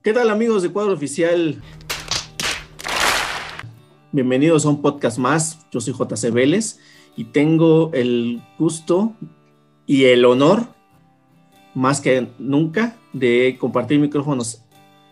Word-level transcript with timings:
¿Qué 0.00 0.12
tal 0.12 0.30
amigos 0.30 0.62
de 0.62 0.70
Cuadro 0.70 0.92
Oficial? 0.92 1.60
Bienvenidos 4.12 4.64
a 4.64 4.68
un 4.68 4.80
podcast 4.80 5.18
más. 5.18 5.66
Yo 5.72 5.80
soy 5.80 5.92
JC 5.92 6.32
Vélez 6.32 6.78
y 7.16 7.24
tengo 7.24 7.90
el 7.92 8.40
gusto 8.60 9.14
y 9.86 10.04
el 10.04 10.24
honor, 10.24 10.68
más 11.74 12.00
que 12.00 12.28
nunca, 12.38 12.96
de 13.12 13.56
compartir 13.58 13.98
micrófonos 13.98 14.62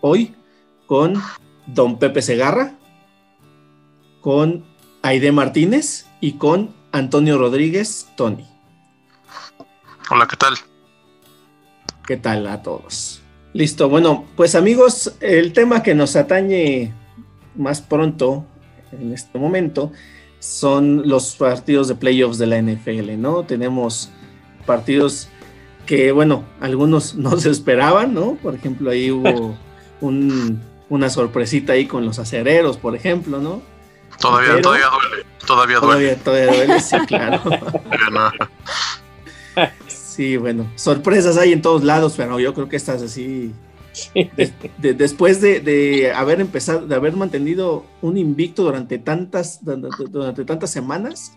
hoy 0.03 0.37
con 0.87 1.21
don 1.67 1.99
Pepe 1.99 2.23
Segarra, 2.23 2.79
con 4.21 4.65
Aide 5.03 5.33
Martínez 5.33 6.07
y 6.21 6.35
con 6.35 6.73
Antonio 6.93 7.39
Rodríguez 7.39 8.09
Tony. 8.17 8.47
Hola, 10.11 10.29
¿qué 10.29 10.37
tal? 10.37 10.55
¿Qué 12.07 12.17
tal 12.17 12.47
a 12.47 12.63
todos? 12.63 13.26
Listo, 13.57 13.89
bueno, 13.89 14.27
pues 14.37 14.55
amigos, 14.55 15.15
el 15.21 15.55
tema 15.55 15.83
que 15.83 15.95
nos 15.95 16.15
atañe 16.15 16.93
más 17.55 17.81
pronto 17.81 18.45
en 18.93 19.15
este 19.15 19.39
momento 19.39 19.93
son 20.41 21.09
los 21.09 21.37
partidos 21.37 21.89
de 21.89 21.95
playoffs 21.95 22.37
de 22.37 22.49
la 22.49 22.61
NFL, 22.61 23.17
¿no? 23.17 23.45
Tenemos 23.45 24.11
partidos 24.67 25.31
que, 25.87 26.13
bueno, 26.13 26.45
algunos 26.61 27.15
no 27.17 27.39
se 27.39 27.49
esperaban, 27.49 28.13
¿no? 28.13 28.35
Por 28.43 28.55
ejemplo, 28.55 28.91
ahí 28.91 29.11
hubo 29.11 29.57
una 30.91 31.09
sorpresita 31.09 31.73
ahí 31.73 31.87
con 31.87 32.05
los 32.05 32.19
acereros, 32.19 32.77
por 32.77 32.95
ejemplo, 32.95 33.39
¿no? 33.39 33.63
Todavía, 34.21 34.61
todavía 34.61 34.87
duele, 34.91 35.27
todavía 35.47 35.79
duele. 35.79 36.17
Todavía, 36.17 36.53
duele, 36.53 36.81
sí, 36.81 36.97
claro. 37.07 37.41
sí, 40.17 40.37
bueno, 40.37 40.67
sorpresas 40.77 41.37
hay 41.37 41.53
en 41.53 41.63
todos 41.63 41.85
lados, 41.85 42.15
pero 42.17 42.41
yo 42.41 42.55
creo 42.55 42.69
que 42.69 42.77
estas 42.77 43.03
así 43.03 43.53
después 44.79 45.41
de, 45.41 46.13
haber 46.15 46.41
empezado, 46.41 46.87
de 46.87 46.95
haber 46.95 47.17
mantenido 47.17 47.85
un 48.03 48.17
invicto 48.17 48.65
durante 48.65 48.99
tantas, 48.99 49.61
durante 49.65 50.45
tantas 50.45 50.71
semanas, 50.71 51.37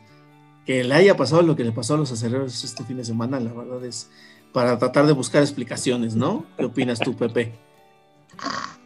que 0.65 0.83
le 0.83 0.93
haya 0.93 1.17
pasado 1.17 1.41
lo 1.41 1.55
que 1.55 1.63
le 1.63 1.71
pasó 1.71 1.95
a 1.95 1.97
los 1.97 2.11
aceleros 2.11 2.63
este 2.63 2.83
fin 2.83 2.97
de 2.97 3.05
semana, 3.05 3.39
la 3.39 3.53
verdad 3.53 3.83
es 3.85 4.09
para 4.51 4.77
tratar 4.79 5.05
de 5.05 5.13
buscar 5.13 5.41
explicaciones, 5.41 6.15
¿no? 6.15 6.45
¿Qué 6.57 6.65
opinas 6.65 6.99
tú, 6.99 7.15
Pepe? 7.15 7.53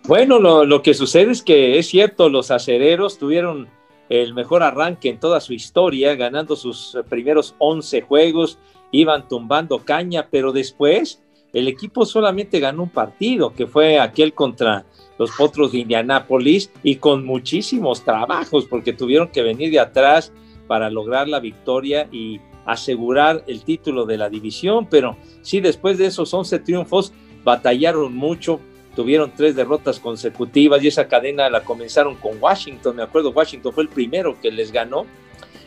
Bueno, 0.05 0.39
lo, 0.39 0.81
que 0.81 0.94
sucede 0.94 1.31
es 1.31 1.41
que 1.41 1.80
es 1.80 1.88
cierto, 1.88 2.27
los 2.27 2.52
acereros 2.52 3.17
tuvieron 3.17 3.69
el 4.09 4.33
mejor 4.33 4.61
arranque 4.61 5.09
en 5.09 5.19
toda 5.19 5.39
su 5.39 5.53
historia, 5.53 6.16
ganando 6.16 6.58
sus 6.58 6.97
primeros 7.09 7.55
11 7.59 8.02
juegos, 8.02 8.59
iban 8.94 9.27
tumbando 9.27 9.80
caña, 9.80 10.30
pero 10.31 10.53
después 10.53 11.22
el 11.52 11.67
equipo 11.67 12.05
solamente 12.05 12.59
ganó 12.59 12.83
un 12.83 12.89
partido, 12.89 13.53
que 13.53 13.67
fue 13.67 13.99
aquel 13.99 14.33
contra 14.33 14.86
los 15.19 15.31
Potros 15.31 15.73
de 15.73 15.80
Indianápolis, 15.80 16.72
y 16.81 16.95
con 16.95 17.25
muchísimos 17.25 18.03
trabajos, 18.03 18.66
porque 18.66 18.94
tuvieron 18.94 19.27
que 19.27 19.41
venir 19.41 19.71
de 19.71 19.80
atrás 19.80 20.31
para 20.67 20.89
lograr 20.89 21.27
la 21.27 21.39
victoria 21.39 22.08
y 22.11 22.39
asegurar 22.66 23.44
el 23.47 23.64
título 23.64 24.05
de 24.05 24.17
la 24.17 24.30
división, 24.30 24.88
pero 24.89 25.17
sí, 25.41 25.59
después 25.59 25.97
de 25.97 26.05
esos 26.05 26.33
11 26.33 26.59
triunfos, 26.59 27.14
batallaron 27.44 28.16
mucho, 28.16 28.59
tuvieron 28.95 29.33
tres 29.36 29.55
derrotas 29.55 29.99
consecutivas 29.99 30.83
y 30.83 30.88
esa 30.88 31.08
cadena 31.08 31.49
la 31.49 31.64
comenzaron 31.64 32.16
con 32.16 32.41
Washington, 32.41 32.95
me 32.95 33.03
acuerdo, 33.03 33.31
Washington 33.31 33.73
fue 33.73 33.83
el 33.83 33.89
primero 33.89 34.39
que 34.39 34.52
les 34.52 34.71
ganó, 34.71 35.05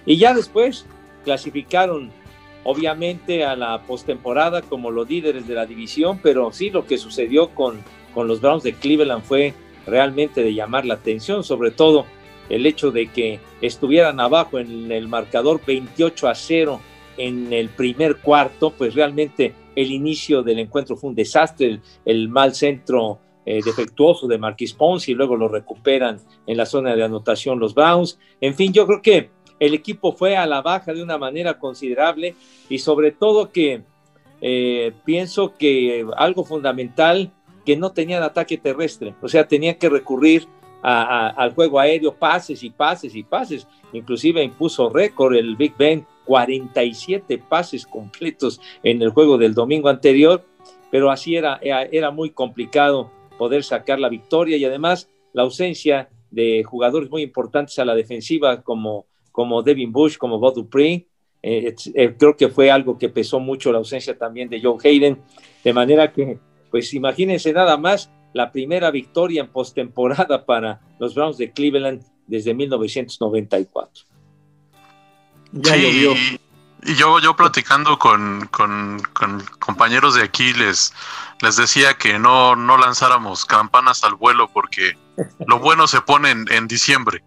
y 0.06 0.16
ya 0.16 0.32
después 0.32 0.86
clasificaron 1.24 2.10
obviamente 2.66 3.44
a 3.44 3.54
la 3.54 3.82
postemporada 3.82 4.60
como 4.60 4.90
los 4.90 5.08
líderes 5.08 5.46
de 5.46 5.54
la 5.54 5.66
división, 5.66 6.18
pero 6.20 6.52
sí 6.52 6.70
lo 6.70 6.84
que 6.84 6.98
sucedió 6.98 7.50
con, 7.50 7.80
con 8.12 8.26
los 8.26 8.40
Browns 8.40 8.64
de 8.64 8.74
Cleveland 8.74 9.22
fue 9.22 9.54
realmente 9.86 10.42
de 10.42 10.52
llamar 10.52 10.84
la 10.84 10.94
atención, 10.94 11.44
sobre 11.44 11.70
todo 11.70 12.06
el 12.48 12.66
hecho 12.66 12.90
de 12.90 13.06
que 13.06 13.38
estuvieran 13.60 14.18
abajo 14.18 14.58
en 14.58 14.90
el 14.90 15.06
marcador 15.06 15.60
28 15.64 16.28
a 16.28 16.34
0 16.34 16.80
en 17.18 17.52
el 17.52 17.68
primer 17.68 18.16
cuarto, 18.16 18.70
pues 18.70 18.94
realmente 18.94 19.54
el 19.76 19.92
inicio 19.92 20.42
del 20.42 20.58
encuentro 20.58 20.96
fue 20.96 21.10
un 21.10 21.16
desastre, 21.16 21.80
el, 22.04 22.28
mal 22.28 22.54
centro 22.54 23.20
eh, 23.44 23.60
defectuoso 23.64 24.26
de 24.26 24.38
Marquis 24.38 24.72
Ponce 24.72 25.12
y 25.12 25.14
luego 25.14 25.36
lo 25.36 25.48
recuperan 25.48 26.18
en 26.46 26.56
la 26.56 26.66
zona 26.66 26.96
de 26.96 27.04
anotación 27.04 27.60
los 27.60 27.74
Browns. 27.74 28.18
En 28.40 28.54
fin, 28.54 28.72
yo 28.72 28.86
creo 28.86 29.02
que 29.02 29.30
el 29.58 29.74
equipo 29.74 30.12
fue 30.12 30.36
a 30.36 30.46
la 30.46 30.62
baja 30.62 30.92
de 30.92 31.02
una 31.02 31.18
manera 31.18 31.58
considerable 31.58 32.34
y 32.68 32.78
sobre 32.78 33.12
todo 33.12 33.50
que 33.50 33.82
eh, 34.40 34.92
pienso 35.04 35.56
que 35.56 36.06
algo 36.16 36.44
fundamental 36.44 37.32
que 37.64 37.76
no 37.76 37.90
tenían 37.90 38.22
ataque 38.22 38.58
terrestre, 38.58 39.14
o 39.20 39.28
sea, 39.28 39.46
tenían 39.48 39.74
que 39.76 39.88
recurrir 39.88 40.46
al 40.82 41.52
juego 41.52 41.80
aéreo, 41.80 42.14
pases 42.14 42.62
y 42.62 42.70
pases 42.70 43.16
y 43.16 43.24
pases, 43.24 43.66
inclusive 43.92 44.44
impuso 44.44 44.88
récord 44.88 45.34
el 45.34 45.56
Big 45.56 45.76
Ben, 45.76 46.06
47 46.26 47.38
pases 47.38 47.84
completos 47.86 48.60
en 48.84 49.02
el 49.02 49.10
juego 49.10 49.36
del 49.36 49.54
domingo 49.54 49.88
anterior, 49.88 50.44
pero 50.90 51.10
así 51.10 51.34
era, 51.34 51.58
era 51.62 52.12
muy 52.12 52.30
complicado 52.30 53.10
poder 53.36 53.64
sacar 53.64 53.98
la 53.98 54.08
victoria 54.08 54.56
y 54.56 54.64
además 54.64 55.08
la 55.32 55.42
ausencia 55.42 56.08
de 56.30 56.62
jugadores 56.62 57.10
muy 57.10 57.22
importantes 57.22 57.78
a 57.80 57.84
la 57.84 57.94
defensiva 57.94 58.62
como 58.62 59.06
como 59.36 59.62
Devin 59.62 59.92
Bush, 59.92 60.16
como 60.16 60.38
Bob 60.38 60.54
Dupree. 60.54 61.06
Eh, 61.42 61.74
eh, 61.94 62.16
creo 62.18 62.34
que 62.34 62.48
fue 62.48 62.70
algo 62.70 62.96
que 62.96 63.10
pesó 63.10 63.38
mucho 63.38 63.70
la 63.70 63.76
ausencia 63.76 64.16
también 64.16 64.48
de 64.48 64.62
Joe 64.62 64.78
Hayden, 64.82 65.20
de 65.62 65.72
manera 65.74 66.10
que, 66.10 66.38
pues 66.70 66.94
imagínense 66.94 67.52
nada 67.52 67.76
más 67.76 68.10
la 68.32 68.50
primera 68.50 68.90
victoria 68.90 69.42
en 69.42 69.48
postemporada 69.48 70.44
para 70.46 70.80
los 70.98 71.14
Browns 71.14 71.36
de 71.36 71.52
Cleveland 71.52 72.02
desde 72.26 72.54
1994. 72.54 74.04
Ya 75.52 75.74
sí, 75.74 76.38
Y 76.86 76.94
yo, 76.94 77.20
yo 77.20 77.36
platicando 77.36 77.98
con, 77.98 78.48
con, 78.50 79.02
compañeros 79.58 80.14
de 80.14 80.22
aquí 80.22 80.54
les, 80.54 80.94
les 81.42 81.56
decía 81.56 81.92
que 81.92 82.18
no, 82.18 82.56
no 82.56 82.78
lanzáramos 82.78 83.44
campanas 83.44 84.02
al 84.02 84.14
vuelo 84.14 84.48
porque 84.48 84.96
lo 85.46 85.58
bueno 85.58 85.86
se 85.86 86.00
pone 86.00 86.30
en 86.30 86.66
diciembre. 86.66 87.22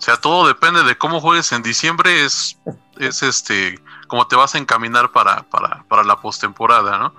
O 0.00 0.02
sea, 0.02 0.16
todo 0.16 0.48
depende 0.48 0.82
de 0.82 0.96
cómo 0.96 1.20
juegues 1.20 1.52
en 1.52 1.62
diciembre, 1.62 2.24
es, 2.24 2.58
es 2.98 3.22
este, 3.22 3.78
cómo 4.08 4.26
te 4.26 4.34
vas 4.34 4.54
a 4.54 4.58
encaminar 4.58 5.12
para, 5.12 5.42
para, 5.42 5.84
para 5.88 6.04
la 6.04 6.18
postemporada, 6.22 6.96
¿no? 6.96 7.14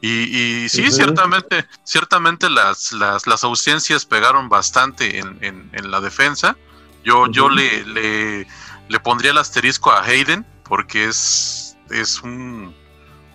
Y, 0.00 0.64
y 0.64 0.68
sí, 0.68 0.90
ciertamente, 0.90 1.64
ciertamente 1.84 2.50
las, 2.50 2.92
las, 2.92 3.28
las, 3.28 3.44
ausencias 3.44 4.04
pegaron 4.04 4.48
bastante 4.48 5.20
en, 5.20 5.38
en, 5.40 5.90
la 5.92 6.00
defensa. 6.00 6.56
Yo, 7.04 7.28
yo 7.28 7.48
le, 7.48 7.84
le, 7.86 8.48
le, 8.88 9.00
pondría 9.00 9.30
el 9.30 9.38
asterisco 9.38 9.92
a 9.92 10.02
Hayden, 10.02 10.44
porque 10.64 11.04
es, 11.04 11.76
es 11.90 12.20
un, 12.20 12.74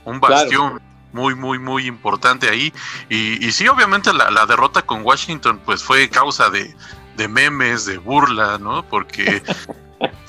un 0.03 0.19
bastión. 0.19 0.81
muy, 1.13 1.35
muy, 1.35 1.57
muy 1.57 1.87
importante 1.87 2.49
ahí. 2.49 2.73
Y, 3.07 3.47
y 3.47 3.51
sí, 3.53 3.65
obviamente 3.69 4.11
la, 4.11 4.29
la, 4.29 4.45
derrota 4.45 4.81
con 4.81 5.03
Washington 5.03 5.61
pues 5.65 5.81
fue 5.81 6.09
causa 6.09 6.49
de, 6.49 6.75
de 7.19 7.27
memes, 7.27 7.85
de 7.85 7.97
burla, 7.97 8.57
¿no? 8.57 8.83
Porque, 8.83 9.43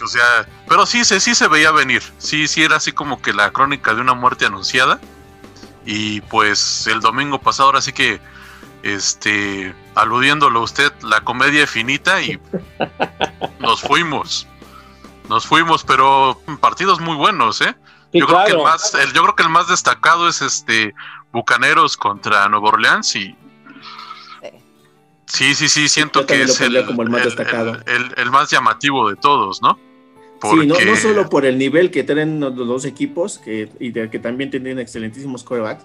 o 0.02 0.06
sea, 0.08 0.46
pero 0.68 0.84
sí, 0.84 1.04
sí, 1.04 1.20
sí 1.20 1.36
se 1.36 1.46
veía 1.46 1.70
venir, 1.70 2.02
sí, 2.18 2.48
sí 2.48 2.64
era 2.64 2.76
así 2.76 2.90
como 2.90 3.22
que 3.22 3.32
la 3.32 3.52
crónica 3.52 3.94
de 3.94 4.00
una 4.00 4.14
muerte 4.14 4.44
anunciada. 4.44 5.00
Y 5.86 6.20
pues 6.22 6.86
el 6.88 7.00
domingo 7.00 7.40
pasado, 7.40 7.68
ahora 7.68 7.80
sí 7.80 7.92
que, 7.92 8.20
este, 8.82 9.72
aludiéndolo 9.94 10.60
a 10.60 10.64
usted, 10.64 10.92
la 11.02 11.20
comedia 11.22 11.66
finita 11.66 12.20
y 12.20 12.38
nos 13.60 13.80
fuimos. 13.80 14.46
Nos 15.28 15.46
fuimos, 15.46 15.84
pero 15.84 16.40
partidos 16.60 17.00
muy 17.00 17.14
buenos, 17.14 17.60
¿eh? 17.60 17.74
yo 18.12 18.26
creo 18.26 18.44
que 18.44 18.52
el 18.52 18.62
más, 18.62 18.94
el, 18.94 19.12
yo 19.12 19.22
creo 19.22 19.36
que 19.36 19.44
el 19.44 19.48
más 19.48 19.68
destacado 19.68 20.28
es 20.28 20.42
este 20.42 20.92
Bucaneros 21.32 21.96
contra 21.96 22.48
Nueva 22.48 22.70
Orleans 22.70 23.14
y 23.14 23.36
Sí, 25.32 25.54
sí, 25.54 25.68
sí, 25.68 25.88
siento 25.88 26.26
que 26.26 26.42
es 26.42 26.60
el, 26.60 26.84
como 26.84 27.02
el, 27.02 27.10
más 27.10 27.24
destacado. 27.24 27.78
El, 28.16 28.30
más 28.30 28.50
llamativo 28.50 29.08
de 29.08 29.16
todos, 29.16 29.62
¿no? 29.62 29.78
Sí, 30.42 30.66
no, 30.66 30.74
no, 30.80 30.96
solo 30.96 31.28
por 31.28 31.44
el 31.44 31.58
nivel 31.58 31.90
que 31.90 32.02
tienen 32.02 32.40
los 32.40 32.56
dos 32.56 32.84
equipos, 32.84 33.38
que, 33.38 33.68
y 33.78 33.90
de, 33.90 34.10
que 34.10 34.18
también 34.18 34.50
tienen 34.50 34.78
excelentísimos 34.78 35.44
corebacks, 35.44 35.84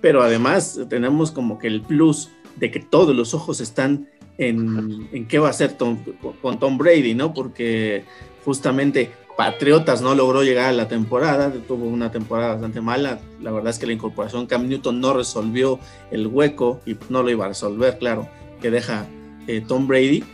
pero 0.00 0.22
además 0.22 0.78
tenemos 0.90 1.30
como 1.30 1.58
que 1.58 1.68
el 1.68 1.82
plus 1.82 2.30
de 2.56 2.70
que 2.70 2.80
todos 2.80 3.14
los 3.14 3.32
ojos 3.32 3.60
están 3.60 4.08
en, 4.38 5.08
en 5.12 5.26
qué 5.26 5.38
va 5.38 5.48
a 5.48 5.50
hacer 5.50 5.76
con 5.76 6.58
Tom 6.58 6.76
Brady, 6.76 7.14
¿no? 7.14 7.32
Porque 7.32 8.04
justamente 8.44 9.12
Patriotas 9.36 10.02
no 10.02 10.14
logró 10.14 10.42
llegar 10.42 10.66
a 10.66 10.72
la 10.72 10.88
temporada, 10.88 11.50
tuvo 11.66 11.86
una 11.86 12.10
temporada 12.10 12.54
bastante 12.54 12.80
mala. 12.80 13.20
La 13.40 13.52
verdad 13.52 13.70
es 13.70 13.78
que 13.78 13.86
la 13.86 13.92
incorporación 13.92 14.46
Cam 14.46 14.68
Newton 14.68 15.00
no 15.00 15.14
resolvió 15.14 15.78
el 16.10 16.26
hueco 16.26 16.80
y 16.84 16.96
no 17.08 17.22
lo 17.22 17.30
iba 17.30 17.46
a 17.46 17.48
resolver, 17.48 17.96
claro 17.98 18.28
que 18.62 18.70
deja 18.70 19.06
eh, 19.46 19.62
Tom 19.66 19.86
Brady. 19.86 20.24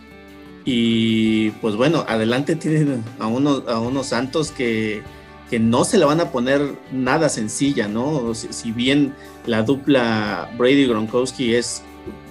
Y 0.64 1.50
pues 1.62 1.74
bueno, 1.74 2.04
adelante 2.06 2.54
tienen 2.54 3.02
a 3.18 3.26
unos, 3.26 3.66
a 3.66 3.80
unos 3.80 4.08
Santos 4.08 4.50
que, 4.50 5.02
que 5.48 5.58
no 5.58 5.84
se 5.84 5.98
le 5.98 6.04
van 6.04 6.20
a 6.20 6.30
poner 6.30 6.60
nada 6.92 7.28
sencilla, 7.30 7.88
¿no? 7.88 8.34
Si, 8.34 8.70
bien 8.70 9.14
la 9.46 9.62
dupla 9.62 10.50
Brady-Gronkowski 10.58 11.54
es 11.54 11.82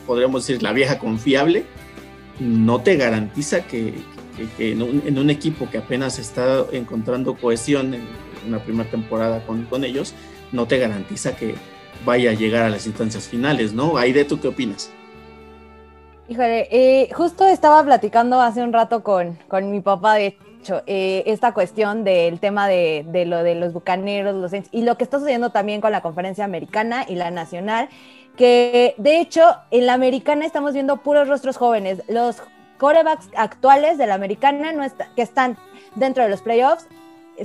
podríamos 0.08 0.48
decir, 0.48 0.64
la 0.64 0.72
vieja 0.72 0.98
confiable, 0.98 1.66
no 2.40 2.82
te 2.82 2.96
garantiza 2.96 3.68
que, 3.68 3.94
en, 4.58 4.82
un, 4.82 5.30
equipo 5.30 5.70
que 5.70 5.80
apenas 5.80 6.18
está 6.18 6.66
encontrando 6.72 7.36
cohesión 7.36 7.94
en 7.94 8.02
una 8.48 8.64
primera 8.64 8.90
temporada 8.90 9.46
con, 9.46 9.66
con 9.66 9.84
ellos, 9.84 10.14
no 10.52 10.66
te 10.66 10.78
garantiza 10.78 11.36
que 11.36 11.56
vaya 12.06 12.32
a 12.32 12.34
llegar 12.34 12.64
a 12.64 12.70
las 12.70 12.88
instancias 12.88 13.28
finales, 13.28 13.74
¿no? 13.74 13.98
Aide, 13.98 14.24
¿tú 14.24 14.40
qué 14.40 14.48
opinas? 14.48 14.92
Híjole, 16.30 16.68
eh, 16.72 17.10
justo 17.14 17.46
estaba 17.46 17.82
platicando 17.84 18.42
hace 18.42 18.62
un 18.62 18.74
rato 18.74 19.02
con, 19.02 19.40
con 19.48 19.72
mi 19.72 19.80
papá, 19.80 20.16
de 20.16 20.38
hecho, 20.60 20.82
eh, 20.86 21.24
esta 21.26 21.54
cuestión 21.54 22.04
del 22.04 22.42
tema 22.42 22.68
de, 22.68 23.06
de, 23.08 23.26
lo 23.26 23.44
de 23.44 23.56
los 23.56 23.72
bucaneros, 23.72 24.36
los 24.36 24.52
y 24.72 24.82
lo 24.82 24.98
que 24.98 25.06
está 25.06 25.20
sucediendo 25.20 25.52
también 25.52 25.80
con 25.80 25.94
la 25.94 26.02
conferencia 26.02 26.44
americana 26.44 27.06
y 27.08 27.16
la 27.16 27.32
nacional, 27.32 27.88
que 28.36 28.94
de 28.98 29.22
hecho 29.22 29.42
en 29.72 29.86
la 29.86 29.94
americana 29.94 30.46
estamos 30.46 30.74
viendo 30.74 30.98
puros 30.98 31.30
rostros 31.30 31.56
jóvenes. 31.56 32.04
Los 32.10 32.42
corebacks 32.78 33.30
actuales 33.38 33.98
de 33.98 34.08
la 34.08 34.16
americana 34.16 34.74
no 34.74 34.86
que 35.16 35.22
están 35.22 35.58
dentro 35.96 36.24
de 36.24 36.30
los 36.30 36.42
playoffs 36.42 36.88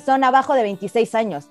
son 0.05 0.25
abajo 0.25 0.55
de 0.55 0.63
26 0.63 1.15
años. 1.15 1.51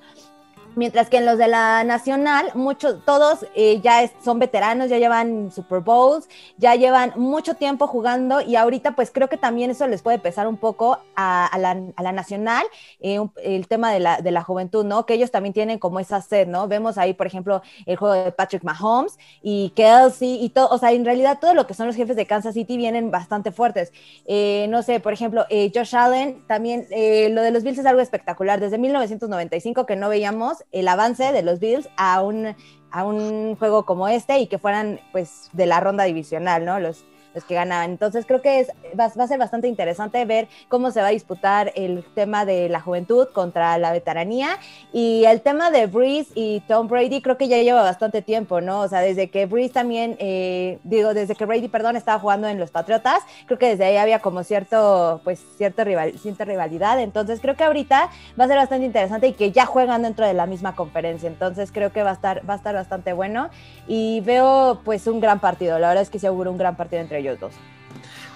Mientras 0.74 1.10
que 1.10 1.18
en 1.18 1.26
los 1.26 1.38
de 1.38 1.50
la 1.50 1.84
nacional, 1.84 2.52
muchos, 2.54 3.04
todos 3.04 3.46
eh, 3.56 3.82
ya 3.84 4.10
son 4.24 4.40
veteranos, 4.40 4.90
ya 4.90 4.98
llevan 4.98 5.52
Super 5.52 5.82
Bowls, 5.82 6.30
ya 6.58 6.76
llevan 6.76 7.12
mucho 7.18 7.56
tiempo 7.56 7.88
jugando 7.88 8.40
y 8.40 8.56
ahorita 8.56 8.96
pues 8.96 9.12
creo 9.12 9.28
que 9.28 9.36
también 9.36 9.70
eso 9.72 9.86
les 9.88 10.02
puede 10.02 10.18
pesar 10.18 10.48
un 10.48 10.56
poco 10.56 11.00
a, 11.16 11.50
la, 11.60 12.12
nacional, 12.14 12.66
eh, 13.02 13.20
el 13.44 13.68
tema 13.68 13.92
de 13.92 14.00
la, 14.00 14.22
de 14.22 14.32
la, 14.32 14.44
juventud, 14.44 14.86
¿no? 14.86 15.06
Que 15.06 15.16
ellos 15.16 15.30
también 15.30 15.52
tienen 15.52 15.78
como 15.78 16.00
esa 16.00 16.22
sed, 16.22 16.48
¿no? 16.48 16.70
Vemos 16.70 16.98
ahí, 16.98 17.14
por 17.14 17.28
ejemplo, 17.28 17.62
el 17.86 17.98
juego 17.98 18.14
de 18.14 18.32
Patrick 18.32 18.64
Mahomes 18.64 19.20
y 19.42 19.72
Kelsey 19.76 20.42
y 20.42 20.50
todo, 20.52 20.70
o 20.70 20.78
sea, 20.78 20.94
en 20.94 21.04
realidad 21.04 21.40
todo 21.42 21.54
lo 21.54 21.68
que 21.68 21.74
son 21.74 21.88
los 21.88 21.98
jefes 21.98 22.16
de 22.16 22.26
Kansas 22.26 22.54
City 22.54 22.78
vienen 22.78 23.12
bastante 23.12 23.52
fuertes. 23.52 23.92
Eh, 24.26 24.68
no 24.70 24.84
sé, 24.84 25.02
por 25.02 25.12
ejemplo, 25.12 25.46
Josh 25.50 25.96
Allen, 25.98 26.48
también 26.48 26.88
lo 27.36 27.42
de 27.42 27.52
los 27.52 27.64
Bills 27.64 27.80
es 27.80 27.86
algo 27.86 28.00
espectacular. 28.00 28.62
Desde 28.62 28.78
1995 28.78 29.86
que 29.86 29.96
no 29.98 30.08
veíamos 30.08 30.61
el 30.72 30.88
avance 30.88 31.32
de 31.32 31.42
los 31.42 31.60
Bills 31.60 31.90
a 31.98 32.22
un, 32.22 32.56
a 32.92 33.04
un 33.06 33.56
juego 33.56 33.86
como 33.86 34.08
este 34.08 34.40
y 34.40 34.48
que 34.48 34.58
fueran 34.58 35.00
pues 35.12 35.50
de 35.54 35.66
la 35.66 35.80
ronda 35.80 36.04
divisional, 36.04 36.66
¿no? 36.66 36.80
Los, 36.80 37.06
los 37.34 37.44
que 37.46 37.56
ganaban. 37.56 37.92
Entonces 37.92 38.26
creo 38.26 38.42
que 38.42 38.62
es, 38.62 38.72
va, 39.00 39.06
a 39.06 39.28
ser 39.28 39.40
bastante 39.40 39.68
interesante 39.68 40.24
ver 40.26 40.48
cómo 40.68 40.92
se 40.92 41.02
va 41.02 41.08
a 41.08 41.12
disputar 41.12 41.72
el 41.76 42.04
tema 42.14 42.46
de 42.46 42.70
la 42.70 42.82
juventud 42.82 43.28
contra 43.34 43.78
la 43.78 43.92
veteranía 43.92 44.58
y 44.94 45.26
el 45.26 45.42
tema 45.42 45.72
de 45.72 45.88
Breeze 45.88 46.32
y 46.36 46.62
Tom 46.62 46.88
Brady 46.88 47.22
creo 47.22 47.38
que 47.38 47.48
ya 47.48 47.58
lleva 47.58 47.82
bastante 47.82 48.22
tiempo, 48.22 48.62
¿no? 48.62 48.82
O 48.82 48.88
sea, 48.88 49.02
desde 49.02 49.30
que 49.30 49.46
Breeze 49.46 49.74
también, 49.74 50.16
eh, 50.20 50.80
digo, 50.84 51.14
desde 51.14 51.36
que 51.36 51.46
Brady, 51.46 51.68
perdón, 51.68 51.96
estaba 51.96 52.20
jugando 52.20 52.48
en 52.48 52.60
los 52.60 52.72
Patriotas, 52.72 53.20
creo 53.46 53.60
que 53.60 53.68
desde 53.68 53.86
ahí 53.86 53.98
había 53.98 54.20
como 54.20 54.44
cierto, 54.44 55.22
pues, 55.24 55.44
cierto 55.58 55.84
rival, 55.84 56.18
cierta 56.20 56.46
rivalidad. 56.46 57.00
Entonces 57.00 57.40
creo 57.40 57.56
que 57.56 57.64
ahorita 57.64 58.10
va 58.40 58.44
a 58.46 58.48
ser 58.48 58.58
bastante 58.58 58.86
interesante 58.86 59.28
y 59.28 59.34
que 59.34 59.52
ya 59.52 59.66
juegan 59.66 60.04
dentro 60.04 60.26
de 60.26 60.34
la 60.34 60.46
misma 60.46 60.76
conferencia. 60.76 61.28
Entonces 61.28 61.72
creo 61.72 61.92
que 61.92 62.04
va 62.04 62.12
a 62.12 62.14
estar, 62.14 62.48
va 62.50 62.54
a 62.54 62.58
estar 62.58 62.76
bastante 62.76 63.14
bueno 63.14 63.50
y 63.88 64.22
veo 64.22 64.82
pues 64.84 65.08
un 65.08 65.20
gran 65.20 65.40
partido. 65.40 65.80
La 65.80 65.90
verdad 65.90 66.04
es 66.04 66.10
que 66.10 66.20
se 66.20 66.28
augura 66.28 66.50
un 66.50 66.58
gran 66.58 66.76
partido 66.76 67.02
entre 67.02 67.21
ellos 67.22 67.40
dos. 67.40 67.54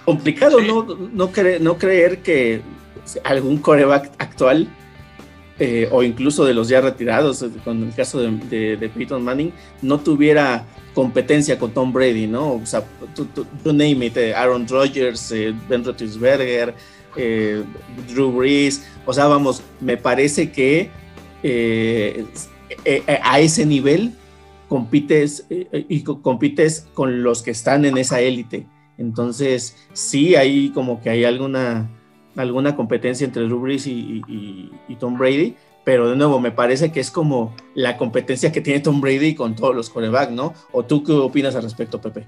Complicado 0.04 0.60
no, 0.60 0.84
no, 0.84 1.30
no 1.60 1.78
creer 1.78 2.18
que 2.22 2.62
algún 3.24 3.58
coreback 3.58 4.12
actual 4.18 4.68
eh, 5.58 5.88
o 5.90 6.02
incluso 6.02 6.44
de 6.44 6.52
los 6.52 6.68
ya 6.68 6.82
retirados, 6.82 7.40
eh, 7.40 7.48
con 7.64 7.82
el 7.82 7.94
caso 7.94 8.20
de, 8.20 8.76
de, 8.76 8.88
Peyton 8.90 9.24
Manning, 9.24 9.52
no 9.80 9.98
tuviera 9.98 10.66
competencia 10.94 11.58
con 11.58 11.72
Tom 11.72 11.94
Brady, 11.94 12.26
¿no? 12.26 12.54
O 12.54 12.66
sea, 12.66 12.84
tú, 13.14 13.26
name 13.64 14.06
it, 14.06 14.16
eh, 14.18 14.34
Aaron 14.34 14.68
Rodgers, 14.68 15.32
Ben 15.66 15.82
Roethlisberger, 15.82 16.74
Drew 18.06 18.32
Brees, 18.32 18.86
o 19.06 19.14
sea, 19.14 19.26
vamos, 19.28 19.62
me 19.80 19.96
parece 19.96 20.52
que 20.52 20.90
a 23.22 23.40
ese 23.40 23.64
nivel 23.64 24.12
compites 24.68 25.46
y 25.48 26.02
compites 26.02 26.86
con 26.92 27.22
los 27.22 27.42
que 27.42 27.52
están 27.52 27.86
en 27.86 27.96
esa 27.96 28.20
élite. 28.20 28.66
Entonces, 28.98 29.76
sí, 29.92 30.36
hay 30.36 30.70
como 30.70 31.00
que 31.00 31.10
hay 31.10 31.24
alguna, 31.24 31.90
alguna 32.36 32.76
competencia 32.76 33.24
entre 33.24 33.44
Drew 33.44 33.60
Brees 33.60 33.86
y, 33.86 34.70
Tom 34.98 35.18
Brady, 35.18 35.54
pero 35.84 36.10
de 36.10 36.16
nuevo, 36.16 36.40
me 36.40 36.50
parece 36.50 36.90
que 36.90 37.00
es 37.00 37.10
como 37.10 37.54
la 37.74 37.96
competencia 37.96 38.50
que 38.50 38.60
tiene 38.60 38.80
Tom 38.80 39.00
Brady 39.00 39.34
con 39.34 39.54
todos 39.54 39.74
los 39.74 39.90
corebacks, 39.90 40.32
¿no? 40.32 40.54
¿O 40.72 40.84
tú 40.84 41.04
qué 41.04 41.12
opinas 41.12 41.54
al 41.54 41.62
respecto, 41.62 42.00
Pepe? 42.00 42.24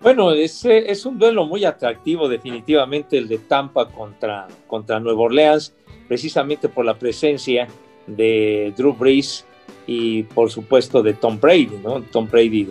Bueno, 0.00 0.32
es, 0.32 0.64
es 0.64 1.06
un 1.06 1.18
duelo 1.18 1.46
muy 1.46 1.64
atractivo, 1.64 2.28
definitivamente, 2.28 3.16
el 3.18 3.28
de 3.28 3.38
Tampa 3.38 3.88
contra, 3.88 4.48
contra 4.66 5.00
Nueva 5.00 5.22
Orleans, 5.22 5.74
precisamente 6.08 6.68
por 6.68 6.84
la 6.84 6.98
presencia 6.98 7.68
de 8.06 8.72
Drew 8.76 8.92
Brees 8.92 9.44
y, 9.86 10.24
por 10.24 10.50
supuesto, 10.50 11.02
de 11.02 11.14
Tom 11.14 11.38
Brady, 11.40 11.78
¿no? 11.82 12.02
Tom 12.02 12.28
Brady 12.28 12.68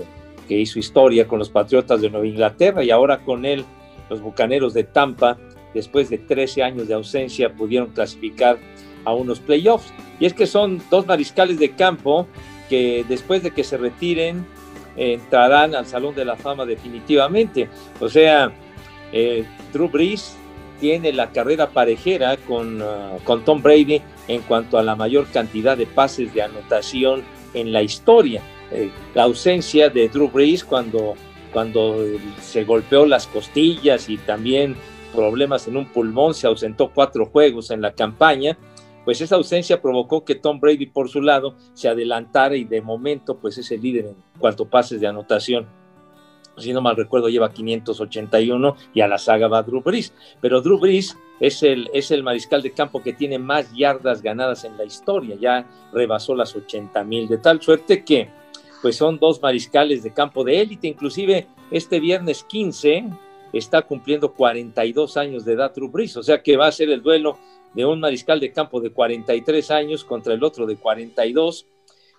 que 0.52 0.60
hizo 0.60 0.80
historia 0.80 1.30
con 1.30 1.40
los 1.40 1.50
Patriotas 1.50 2.02
de 2.02 2.10
Nueva 2.10 2.28
Inglaterra 2.28 2.84
y 2.84 2.92
ahora 2.92 3.20
con 3.20 3.46
él 3.46 3.64
los 4.10 4.20
Bucaneros 4.20 4.74
de 4.74 4.84
Tampa, 4.84 5.38
después 5.74 6.10
de 6.10 6.18
13 6.18 6.62
años 6.62 6.90
de 6.90 6.94
ausencia, 6.94 7.54
pudieron 7.54 7.92
clasificar 7.92 8.58
a 9.06 9.14
unos 9.14 9.40
playoffs. 9.40 9.94
Y 10.20 10.26
es 10.26 10.34
que 10.34 10.46
son 10.46 10.82
dos 10.92 11.08
mariscales 11.08 11.58
de 11.58 11.72
campo 11.72 12.28
que 12.68 13.06
después 13.08 13.44
de 13.44 13.52
que 13.52 13.64
se 13.64 13.78
retiren 13.78 14.46
entrarán 14.98 15.74
al 15.74 15.86
Salón 15.86 16.16
de 16.16 16.26
la 16.26 16.36
Fama 16.36 16.66
definitivamente. 16.66 17.70
O 18.02 18.10
sea, 18.10 18.52
eh, 19.14 19.46
Drew 19.72 19.88
Brees 19.88 20.36
tiene 20.82 21.14
la 21.14 21.32
carrera 21.32 21.70
parejera 21.70 22.36
con, 22.36 22.82
uh, 22.82 23.20
con 23.24 23.46
Tom 23.46 23.62
Brady 23.62 24.02
en 24.28 24.42
cuanto 24.42 24.78
a 24.78 24.84
la 24.84 24.98
mayor 24.98 25.28
cantidad 25.28 25.78
de 25.78 25.86
pases 25.86 26.34
de 26.34 26.42
anotación 26.42 27.24
en 27.54 27.72
la 27.72 27.84
historia. 27.84 28.42
Eh, 28.72 28.92
la 29.14 29.24
ausencia 29.24 29.90
de 29.90 30.08
Drew 30.08 30.30
Brees 30.30 30.64
cuando, 30.64 31.16
cuando 31.52 31.98
se 32.40 32.64
golpeó 32.64 33.06
las 33.06 33.28
costillas 33.28 34.10
y 34.10 34.18
también 34.18 34.76
problemas 35.14 35.68
en 35.68 35.78
un 35.78 35.86
pulmón, 35.86 36.34
se 36.34 36.48
ausentó 36.48 36.92
cuatro 36.94 37.26
juegos 37.26 37.72
en 37.72 37.82
la 37.82 37.94
campaña, 37.94 38.58
pues 39.04 39.20
esa 39.20 39.36
ausencia 39.36 39.82
provocó 39.82 40.24
que 40.24 40.36
Tom 40.36 40.60
Brady 40.60 40.86
por 40.86 41.10
su 41.10 41.22
lado 41.22 41.56
se 41.74 41.90
adelantara 41.90 42.56
y 42.56 42.64
de 42.64 42.82
momento 42.82 43.38
pues 43.38 43.58
es 43.58 43.72
el 43.72 43.82
líder 43.82 44.06
en 44.06 44.16
cuanto 44.40 44.66
pases 44.66 45.02
de 45.02 45.08
anotación. 45.08 45.68
Si 46.58 46.74
no 46.74 46.82
mal 46.82 46.96
recuerdo 46.96 47.30
lleva 47.30 47.52
581 47.52 48.76
y 48.94 49.02
a 49.02 49.08
la 49.08 49.18
saga 49.18 49.48
va 49.48 49.64
Drew 49.64 49.82
Brees, 49.82 50.14
pero 50.42 50.62
Drew 50.62 50.80
Brees 50.80 51.18
es 51.40 51.64
el, 51.64 51.90
es 51.94 52.12
el 52.12 52.24
mariscal 52.24 52.62
de 52.62 52.72
campo 52.72 53.02
que 53.02 53.14
tiene 53.14 53.40
más 53.40 53.74
yardas 53.74 54.22
ganadas 54.22 54.64
en 54.64 54.78
la 54.78 54.84
historia, 54.84 55.36
ya 55.40 55.66
rebasó 55.92 56.36
las 56.36 56.56
80 56.56 57.04
mil, 57.04 57.28
de 57.28 57.38
tal 57.38 57.62
suerte 57.62 58.04
que 58.04 58.30
pues 58.82 58.96
son 58.96 59.20
dos 59.20 59.42
mariscales 59.42 60.04
de 60.04 60.14
campo 60.14 60.44
de 60.44 60.62
élite, 60.62 60.88
inclusive 60.88 61.48
este 61.70 62.00
viernes 62.00 62.44
15 62.44 63.06
está 63.54 63.82
cumpliendo 63.82 64.34
42 64.34 65.18
años 65.18 65.46
de 65.46 65.54
edad 65.54 65.74
Drew 65.74 65.90
Brees, 65.90 66.18
o 66.18 66.24
sea 66.24 66.42
que 66.42 66.58
va 66.58 66.68
a 66.68 66.72
ser 66.72 66.90
el 66.90 67.02
duelo 67.02 67.38
de 67.74 67.86
un 67.86 68.00
mariscal 68.00 68.40
de 68.40 68.52
campo 68.52 68.82
de 68.82 68.92
43 68.92 69.72
años 69.72 70.04
contra 70.04 70.34
el 70.34 70.44
otro 70.44 70.66
de 70.66 70.76
42. 70.76 71.68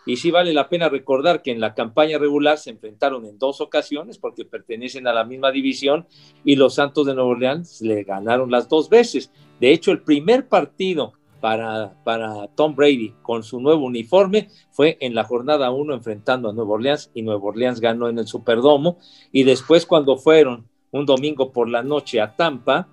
Y 0.04 0.16
sí 0.16 0.32
vale 0.32 0.52
la 0.52 0.68
pena 0.68 0.88
recordar 0.88 1.42
que 1.42 1.52
en 1.52 1.60
la 1.60 1.74
campaña 1.74 2.18
regular 2.18 2.58
se 2.58 2.70
enfrentaron 2.70 3.24
en 3.24 3.38
dos 3.38 3.60
ocasiones 3.60 4.18
porque 4.18 4.44
pertenecen 4.44 5.06
a 5.06 5.12
la 5.12 5.24
misma 5.24 5.52
división 5.52 6.06
y 6.44 6.56
los 6.56 6.74
Santos 6.74 7.06
de 7.06 7.14
Nueva 7.14 7.30
Orleans 7.30 7.80
le 7.82 8.02
ganaron 8.02 8.50
las 8.50 8.68
dos 8.68 8.88
veces. 8.88 9.30
De 9.60 9.70
hecho, 9.70 9.92
el 9.92 10.02
primer 10.02 10.48
partido 10.48 11.12
para, 11.42 11.92
para 12.04 12.46
Tom 12.54 12.76
Brady 12.76 13.12
con 13.20 13.42
su 13.42 13.60
nuevo 13.60 13.84
uniforme 13.84 14.48
fue 14.70 14.96
en 15.00 15.14
la 15.14 15.24
jornada 15.24 15.72
1 15.72 15.92
enfrentando 15.92 16.48
a 16.48 16.52
Nueva 16.52 16.74
Orleans 16.74 17.10
y 17.14 17.22
Nueva 17.22 17.42
Orleans 17.42 17.80
ganó 17.80 18.08
en 18.08 18.20
el 18.20 18.28
Superdomo. 18.28 18.98
Y 19.32 19.42
después 19.42 19.84
cuando 19.84 20.16
fueron 20.16 20.68
un 20.92 21.04
domingo 21.04 21.50
por 21.50 21.68
la 21.68 21.82
noche 21.82 22.20
a 22.20 22.36
Tampa, 22.36 22.86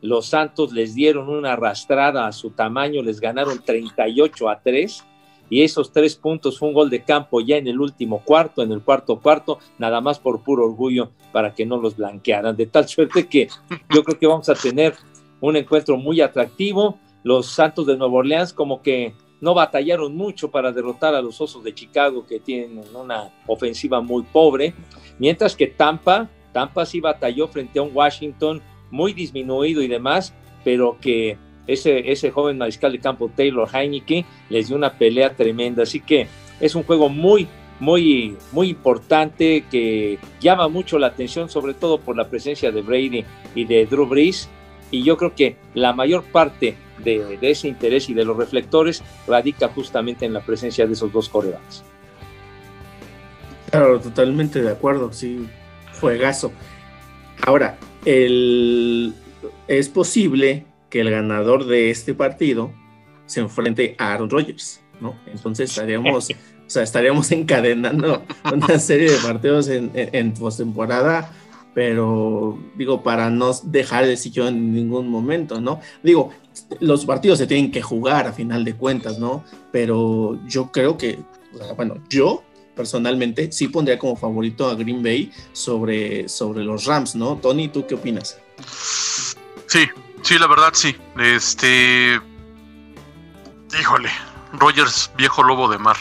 los 0.00 0.26
Santos 0.26 0.72
les 0.72 0.96
dieron 0.96 1.28
una 1.28 1.52
arrastrada 1.52 2.26
a 2.26 2.32
su 2.32 2.50
tamaño, 2.50 3.02
les 3.02 3.20
ganaron 3.20 3.62
38 3.64 4.48
a 4.48 4.60
3 4.60 5.04
y 5.48 5.62
esos 5.62 5.92
tres 5.92 6.16
puntos 6.16 6.58
fue 6.58 6.70
un 6.70 6.74
gol 6.74 6.90
de 6.90 7.04
campo 7.04 7.40
ya 7.40 7.56
en 7.56 7.68
el 7.68 7.80
último 7.80 8.24
cuarto, 8.24 8.62
en 8.62 8.72
el 8.72 8.82
cuarto 8.82 9.20
cuarto, 9.20 9.60
nada 9.78 10.00
más 10.00 10.18
por 10.18 10.42
puro 10.42 10.64
orgullo 10.64 11.12
para 11.30 11.54
que 11.54 11.66
no 11.66 11.76
los 11.76 11.96
blanquearan, 11.96 12.56
de 12.56 12.66
tal 12.66 12.88
suerte 12.88 13.28
que 13.28 13.48
yo 13.94 14.02
creo 14.02 14.18
que 14.18 14.26
vamos 14.26 14.48
a 14.48 14.54
tener 14.54 14.94
un 15.40 15.56
encuentro 15.56 15.96
muy 15.96 16.20
atractivo, 16.20 16.98
los 17.22 17.46
Santos 17.46 17.86
de 17.86 17.96
Nueva 17.96 18.14
Orleans 18.14 18.52
como 18.52 18.82
que 18.82 19.14
no 19.40 19.54
batallaron 19.54 20.16
mucho 20.16 20.50
para 20.50 20.72
derrotar 20.72 21.14
a 21.14 21.22
los 21.22 21.40
Osos 21.40 21.64
de 21.64 21.74
Chicago 21.74 22.24
que 22.26 22.38
tienen 22.38 22.82
una 22.94 23.30
ofensiva 23.46 24.00
muy 24.00 24.22
pobre, 24.22 24.72
mientras 25.18 25.56
que 25.56 25.66
Tampa, 25.66 26.30
Tampa 26.52 26.86
sí 26.86 27.00
batalló 27.00 27.48
frente 27.48 27.78
a 27.78 27.82
un 27.82 27.90
Washington 27.92 28.62
muy 28.90 29.12
disminuido 29.12 29.82
y 29.82 29.88
demás, 29.88 30.32
pero 30.64 30.96
que 31.00 31.36
ese, 31.66 32.10
ese 32.10 32.30
joven 32.30 32.58
mariscal 32.58 32.92
de 32.92 33.00
campo 33.00 33.30
Taylor 33.34 33.68
Heineke 33.72 34.24
les 34.48 34.68
dio 34.68 34.76
una 34.76 34.92
pelea 34.92 35.34
tremenda, 35.34 35.82
así 35.82 36.00
que 36.00 36.28
es 36.60 36.74
un 36.74 36.84
juego 36.84 37.08
muy, 37.08 37.48
muy, 37.80 38.36
muy 38.52 38.68
importante 38.68 39.64
que 39.70 40.18
llama 40.40 40.68
mucho 40.68 40.98
la 40.98 41.08
atención, 41.08 41.48
sobre 41.48 41.74
todo 41.74 41.98
por 41.98 42.16
la 42.16 42.28
presencia 42.28 42.70
de 42.70 42.82
Brady 42.82 43.24
y 43.56 43.64
de 43.64 43.86
Drew 43.86 44.06
Brees. 44.06 44.48
Y 44.92 45.02
yo 45.02 45.16
creo 45.16 45.34
que 45.34 45.56
la 45.74 45.92
mayor 45.92 46.22
parte 46.22 46.76
de, 47.02 47.38
ese 47.40 47.66
interés 47.66 48.08
y 48.08 48.14
de 48.14 48.24
los 48.24 48.36
reflectores 48.36 49.02
radica 49.26 49.68
justamente 49.68 50.24
en 50.24 50.32
la 50.32 50.40
presencia 50.40 50.86
de 50.86 50.92
esos 50.92 51.12
dos 51.12 51.28
corebacks. 51.28 51.82
Claro, 53.70 53.98
totalmente 54.00 54.62
de 54.62 54.70
acuerdo, 54.70 55.12
sí, 55.12 55.48
juegazo. 55.98 56.52
Ahora, 57.44 57.78
el, 58.04 59.14
es 59.66 59.88
posible 59.88 60.66
que 60.90 61.00
el 61.00 61.10
ganador 61.10 61.66
de 61.66 61.90
este 61.90 62.12
partido 62.12 62.70
se 63.24 63.40
enfrente 63.40 63.96
a 63.98 64.12
Aaron 64.12 64.28
Rodgers, 64.28 64.82
¿no? 65.00 65.18
Entonces 65.26 65.70
estaríamos, 65.70 66.28
o 66.30 66.34
sea, 66.66 66.82
estaríamos 66.82 67.32
encadenando 67.32 68.22
una 68.52 68.78
serie 68.78 69.10
de 69.10 69.16
partidos 69.16 69.68
en, 69.68 69.90
en, 69.94 70.34
postemporada, 70.34 71.32
pero 71.74 72.58
digo, 72.76 73.02
para 73.02 73.30
no 73.30 73.52
dejar 73.64 74.06
de 74.06 74.16
sitio 74.16 74.46
en 74.48 74.74
ningún 74.74 75.08
momento, 75.08 75.60
¿no? 75.60 75.80
Digo, 76.02 76.32
los 76.80 77.04
partidos 77.04 77.38
se 77.38 77.46
tienen 77.46 77.70
que 77.70 77.82
jugar 77.82 78.26
a 78.26 78.32
final 78.32 78.64
de 78.64 78.74
cuentas, 78.74 79.18
¿no? 79.18 79.44
Pero 79.70 80.38
yo 80.46 80.70
creo 80.70 80.96
que, 80.96 81.18
bueno, 81.76 81.96
yo 82.08 82.42
personalmente 82.74 83.50
sí 83.52 83.68
pondría 83.68 83.98
como 83.98 84.16
favorito 84.16 84.68
a 84.68 84.74
Green 84.74 85.02
Bay 85.02 85.30
sobre, 85.52 86.28
sobre 86.28 86.64
los 86.64 86.84
Rams, 86.84 87.14
¿no? 87.14 87.36
Tony, 87.36 87.68
¿tú 87.68 87.86
qué 87.86 87.94
opinas? 87.94 88.38
Sí, 89.66 89.86
sí, 90.22 90.38
la 90.38 90.46
verdad 90.46 90.70
sí. 90.72 90.94
Este. 91.18 92.20
Híjole, 93.80 94.10
Rogers, 94.52 95.10
viejo 95.16 95.42
lobo 95.42 95.68
de 95.68 95.78
mar. 95.78 95.96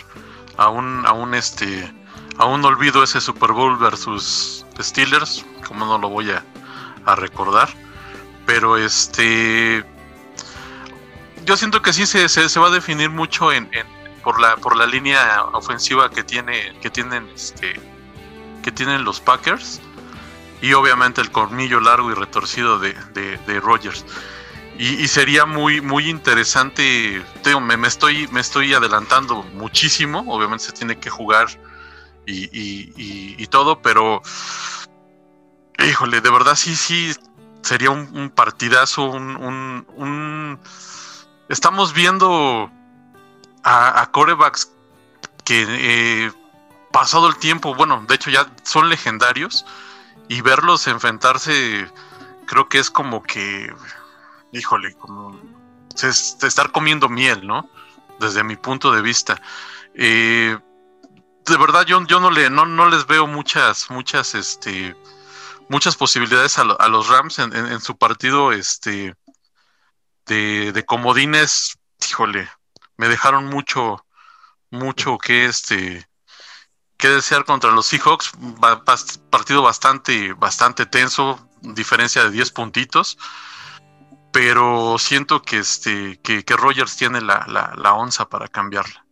Aún, 0.57 1.03
aún 1.05 1.33
este. 1.33 1.89
Aún 2.41 2.65
olvido 2.65 3.03
ese 3.03 3.21
Super 3.21 3.51
Bowl 3.51 3.77
versus 3.77 4.65
Steelers. 4.79 5.45
Como 5.67 5.86
no 5.86 6.00
lo 6.00 6.10
voy 6.10 6.31
a, 6.31 6.43
recordar. 7.15 7.69
Pero 8.48 8.77
este. 8.77 9.86
Yo 11.45 11.55
siento 11.55 11.83
que 11.83 11.93
sí 11.93 12.07
se, 12.07 12.27
se, 12.27 12.60
va 12.60 12.67
a 12.69 12.71
definir 12.71 13.12
mucho 13.12 13.51
en, 13.51 13.69
por 14.24 14.41
la 14.41 14.55
por 14.57 14.75
la 14.75 14.88
línea 14.88 15.43
ofensiva 15.53 16.10
que 16.10 16.24
tiene 16.24 16.74
que 16.81 16.89
tienen 16.89 17.29
este 17.36 17.79
que 18.63 18.71
tienen 18.71 19.03
los 19.03 19.19
Packers 19.19 19.79
y 20.63 20.74
obviamente 20.74 21.21
el 21.21 21.31
cornillo 21.31 21.79
largo 21.79 22.10
y 22.10 22.15
retorcido 22.15 22.79
de, 22.79 22.95
de, 23.13 23.60
Rogers. 23.60 24.03
Y, 24.79 25.07
sería 25.07 25.45
muy, 25.45 25.79
muy 25.81 26.10
interesante, 26.10 27.24
me, 27.62 27.77
me, 27.77 27.88
estoy, 27.88 28.27
me 28.29 28.39
estoy 28.39 28.74
adelantando 28.74 29.43
muchísimo, 29.53 30.24
obviamente 30.27 30.65
se 30.65 30.71
tiene 30.71 30.98
que 30.98 31.10
jugar 31.10 31.48
y, 32.31 33.47
todo, 33.47 33.81
pero 33.81 34.21
híjole, 35.85 36.21
de 36.21 36.31
verdad 36.31 36.55
sí, 36.55 36.75
sí, 36.75 37.13
sería 37.61 37.91
un, 37.91 38.29
partidazo, 38.29 39.03
un, 39.05 39.85
un, 39.95 40.59
Estamos 41.50 41.93
viendo 41.93 42.71
a, 43.63 44.01
a 44.01 44.11
corebacks 44.11 44.71
que 45.43 45.65
eh, 45.67 46.31
pasado 46.91 47.27
el 47.27 47.35
tiempo, 47.38 47.75
bueno, 47.75 48.05
de 48.07 48.15
hecho 48.15 48.29
ya 48.29 48.50
son 48.63 48.89
legendarios, 48.89 49.65
y 50.31 50.41
verlos 50.41 50.88
enfrentarse, 50.88 51.91
creo 52.45 52.69
que 52.69 52.79
es 52.79 52.89
como 52.89 53.21
que, 53.21 53.73
híjole, 54.53 54.93
como 54.95 55.38
estar 56.01 56.71
comiendo 56.71 57.09
miel, 57.09 57.45
¿no? 57.45 57.69
Desde 58.19 58.43
mi 58.43 58.55
punto 58.55 58.93
de 58.93 59.01
vista. 59.01 59.41
Eh, 59.93 60.57
de 61.45 61.57
verdad, 61.57 61.86
yo, 61.86 62.05
yo 62.05 62.19
no, 62.19 62.31
le, 62.31 62.50
no, 62.50 62.65
no 62.65 62.89
les 62.89 63.05
veo 63.07 63.27
muchas, 63.27 63.89
muchas, 63.89 64.36
este, 64.36 64.95
muchas 65.69 65.95
posibilidades 65.95 66.57
a, 66.57 66.63
los 66.63 67.07
Rams 67.07 67.39
en, 67.39 67.79
su 67.81 67.98
partido 67.98 68.51
este, 68.51 69.15
de, 70.25 70.71
de 70.71 70.86
comodines. 70.86 71.77
Híjole, 72.10 72.50
me 72.98 73.07
dejaron 73.07 73.45
mucho, 73.45 74.05
mucho 74.69 75.17
que 75.17 75.45
este 75.45 76.07
que 77.01 77.10
desear 77.10 77.43
contra 77.43 77.71
los 77.71 77.88
Seahawks. 77.88 78.31
Partido 79.29 79.63
bastante, 79.63 80.33
bastante 80.33 80.86
tenso, 80.86 81.50
diferencia 81.62 82.24
de 82.24 82.31
10 82.31 82.51
puntitos. 82.51 83.17
Pero 84.31 84.98
siento 84.98 85.41
que, 85.41 85.57
este, 85.57 86.21
que, 86.21 86.43
Rogers 86.48 86.95
tiene 86.95 87.19
la, 87.19 87.93
onza 87.93 88.29
para 88.29 88.48
cambiarla. 88.48 89.05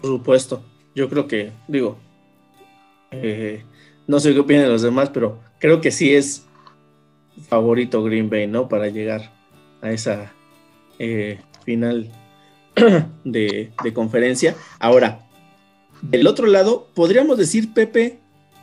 Por 0.00 0.10
supuesto. 0.10 0.62
Yo 0.94 1.08
creo 1.08 1.28
que, 1.28 1.52
digo, 1.68 1.98
eh, 3.10 3.64
no 4.06 4.20
sé 4.20 4.32
qué 4.32 4.40
opinan 4.40 4.68
los 4.68 4.82
demás, 4.82 5.10
pero 5.10 5.38
creo 5.58 5.80
que 5.80 5.90
sí 5.90 6.14
es 6.14 6.46
favorito 7.48 8.02
Green 8.02 8.28
Bay, 8.28 8.46
¿no? 8.46 8.68
Para 8.68 8.88
llegar 8.88 9.32
a 9.80 9.90
esa 9.92 10.32
eh, 10.98 11.38
final 11.64 12.10
de, 13.24 13.72
de, 13.82 13.92
conferencia. 13.92 14.56
Ahora, 14.78 15.28
del 16.02 16.26
otro 16.26 16.46
lado, 16.46 16.88
podríamos 16.94 17.38
decir, 17.38 17.72
Pepe, 17.72 18.18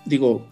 digo, 0.06 0.46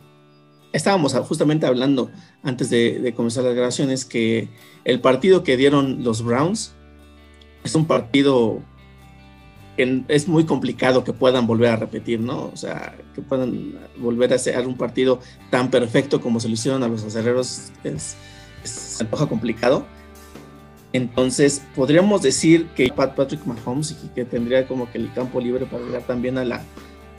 estábamos 0.74 1.13
justamente 1.13 1.66
hablando 1.66 2.12
antes 2.42 2.70
de, 2.70 3.13
comenzar 3.16 3.46
las 3.46 3.56
grabaciones 3.56 4.04
que 4.04 4.50
el 4.84 5.00
partido 5.00 5.44
que 5.44 5.56
dieron 5.56 6.04
los 6.04 6.24
Browns 6.24 6.74
es 7.63 7.75
un 7.75 7.86
partido 7.86 8.62
que 9.75 10.03
es 10.08 10.27
muy 10.27 10.46
complicado 10.46 11.03
que 11.03 11.13
puedan 11.13 11.48
volver 11.48 11.72
a 11.72 11.75
repetir, 11.75 12.20
¿no? 12.20 12.51
O 12.53 12.58
sea, 12.58 12.96
que 13.15 13.22
puedan 13.22 13.74
volver 13.98 14.32
a 14.34 14.36
hacer 14.36 14.68
un 14.68 14.77
partido 14.77 15.20
tan 15.50 15.72
perfecto 15.72 16.22
como 16.22 16.39
se 16.39 16.48
lo 16.48 16.53
hicieron 16.53 16.84
a 16.84 16.88
los 16.88 17.03
acereros 17.03 17.72
es, 17.84 18.15
es 18.63 18.98
se 18.98 19.06
complicado. 19.06 19.86
Entonces, 20.94 21.63
podríamos 21.75 22.22
decir 22.22 22.68
que 22.75 22.88
Patrick 22.89 23.44
Mahomes 23.46 23.96
que 24.13 24.25
tendría 24.25 24.68
como 24.68 24.92
que 24.92 25.00
el 25.00 25.12
campo 25.13 25.42
libre 25.42 25.65
para 25.65 25.84
llegar 25.84 26.03
también 26.03 26.38
a 26.38 26.46
la, 26.46 26.62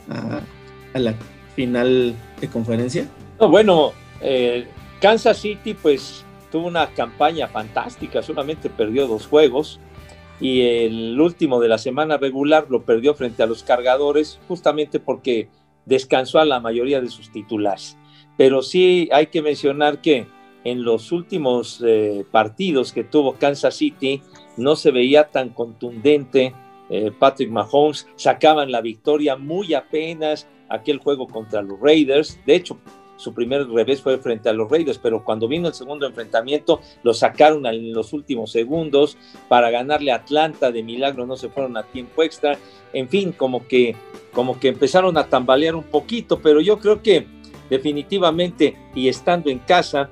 a, 0.09 0.99
la 0.99 1.13
final 1.55 2.15
de 2.39 2.47
conferencia. 2.47 3.07
bueno, 3.37 3.91
eh, 4.21 4.65
Kansas 5.01 5.37
City 5.39 5.73
pues 5.73 6.23
tuvo 6.51 6.67
una 6.67 6.87
campaña 6.87 7.49
fantástica, 7.49 8.23
solamente 8.23 8.69
perdió 8.69 9.07
dos 9.07 9.27
juegos 9.27 9.81
y 10.39 10.61
el 10.61 11.19
último 11.19 11.59
de 11.59 11.69
la 11.69 11.77
semana 11.77 12.17
regular 12.17 12.67
lo 12.69 12.83
perdió 12.83 13.13
frente 13.13 13.43
a 13.43 13.47
los 13.47 13.63
cargadores 13.63 14.39
justamente 14.47 14.99
porque 14.99 15.49
descansó 15.85 16.39
a 16.39 16.45
la 16.45 16.59
mayoría 16.59 17.01
de 17.01 17.09
sus 17.09 17.31
titulares. 17.31 17.97
Pero 18.37 18.61
sí 18.61 19.09
hay 19.11 19.27
que 19.27 19.41
mencionar 19.41 20.01
que 20.01 20.27
en 20.63 20.83
los 20.83 21.11
últimos 21.11 21.81
eh, 21.85 22.25
partidos 22.31 22.91
que 22.91 23.03
tuvo 23.03 23.35
Kansas 23.35 23.75
City 23.75 24.21
no 24.57 24.75
se 24.75 24.91
veía 24.91 25.29
tan 25.29 25.49
contundente 25.49 26.53
eh, 26.89 27.11
Patrick 27.17 27.49
Mahomes, 27.49 28.07
sacaban 28.15 28.71
la 28.71 28.81
victoria 28.81 29.35
muy 29.35 29.73
apenas 29.73 30.47
aquel 30.69 30.99
juego 30.99 31.27
contra 31.27 31.61
los 31.61 31.79
Raiders, 31.79 32.39
de 32.45 32.55
hecho 32.55 32.77
su 33.17 33.33
primer 33.33 33.67
revés 33.67 34.01
fue 34.01 34.17
frente 34.17 34.49
a 34.49 34.53
los 34.53 34.69
Raiders, 34.69 34.97
pero 34.97 35.23
cuando 35.23 35.47
vino 35.47 35.67
el 35.67 35.73
segundo 35.73 36.05
enfrentamiento 36.05 36.81
lo 37.03 37.13
sacaron 37.13 37.65
en 37.65 37.93
los 37.93 38.13
últimos 38.13 38.51
segundos 38.51 39.17
para 39.47 39.69
ganarle 39.69 40.11
a 40.11 40.15
Atlanta, 40.15 40.71
de 40.71 40.83
milagro 40.83 41.25
no 41.25 41.37
se 41.37 41.49
fueron 41.49 41.77
a 41.77 41.83
tiempo 41.83 42.23
extra, 42.23 42.57
en 42.93 43.09
fin, 43.09 43.31
como 43.31 43.67
que, 43.67 43.95
como 44.33 44.59
que 44.59 44.69
empezaron 44.69 45.17
a 45.17 45.27
tambalear 45.27 45.75
un 45.75 45.83
poquito, 45.83 46.39
pero 46.41 46.61
yo 46.61 46.79
creo 46.79 47.01
que 47.01 47.27
definitivamente 47.69 48.77
y 48.93 49.07
estando 49.07 49.49
en 49.49 49.59
casa, 49.59 50.09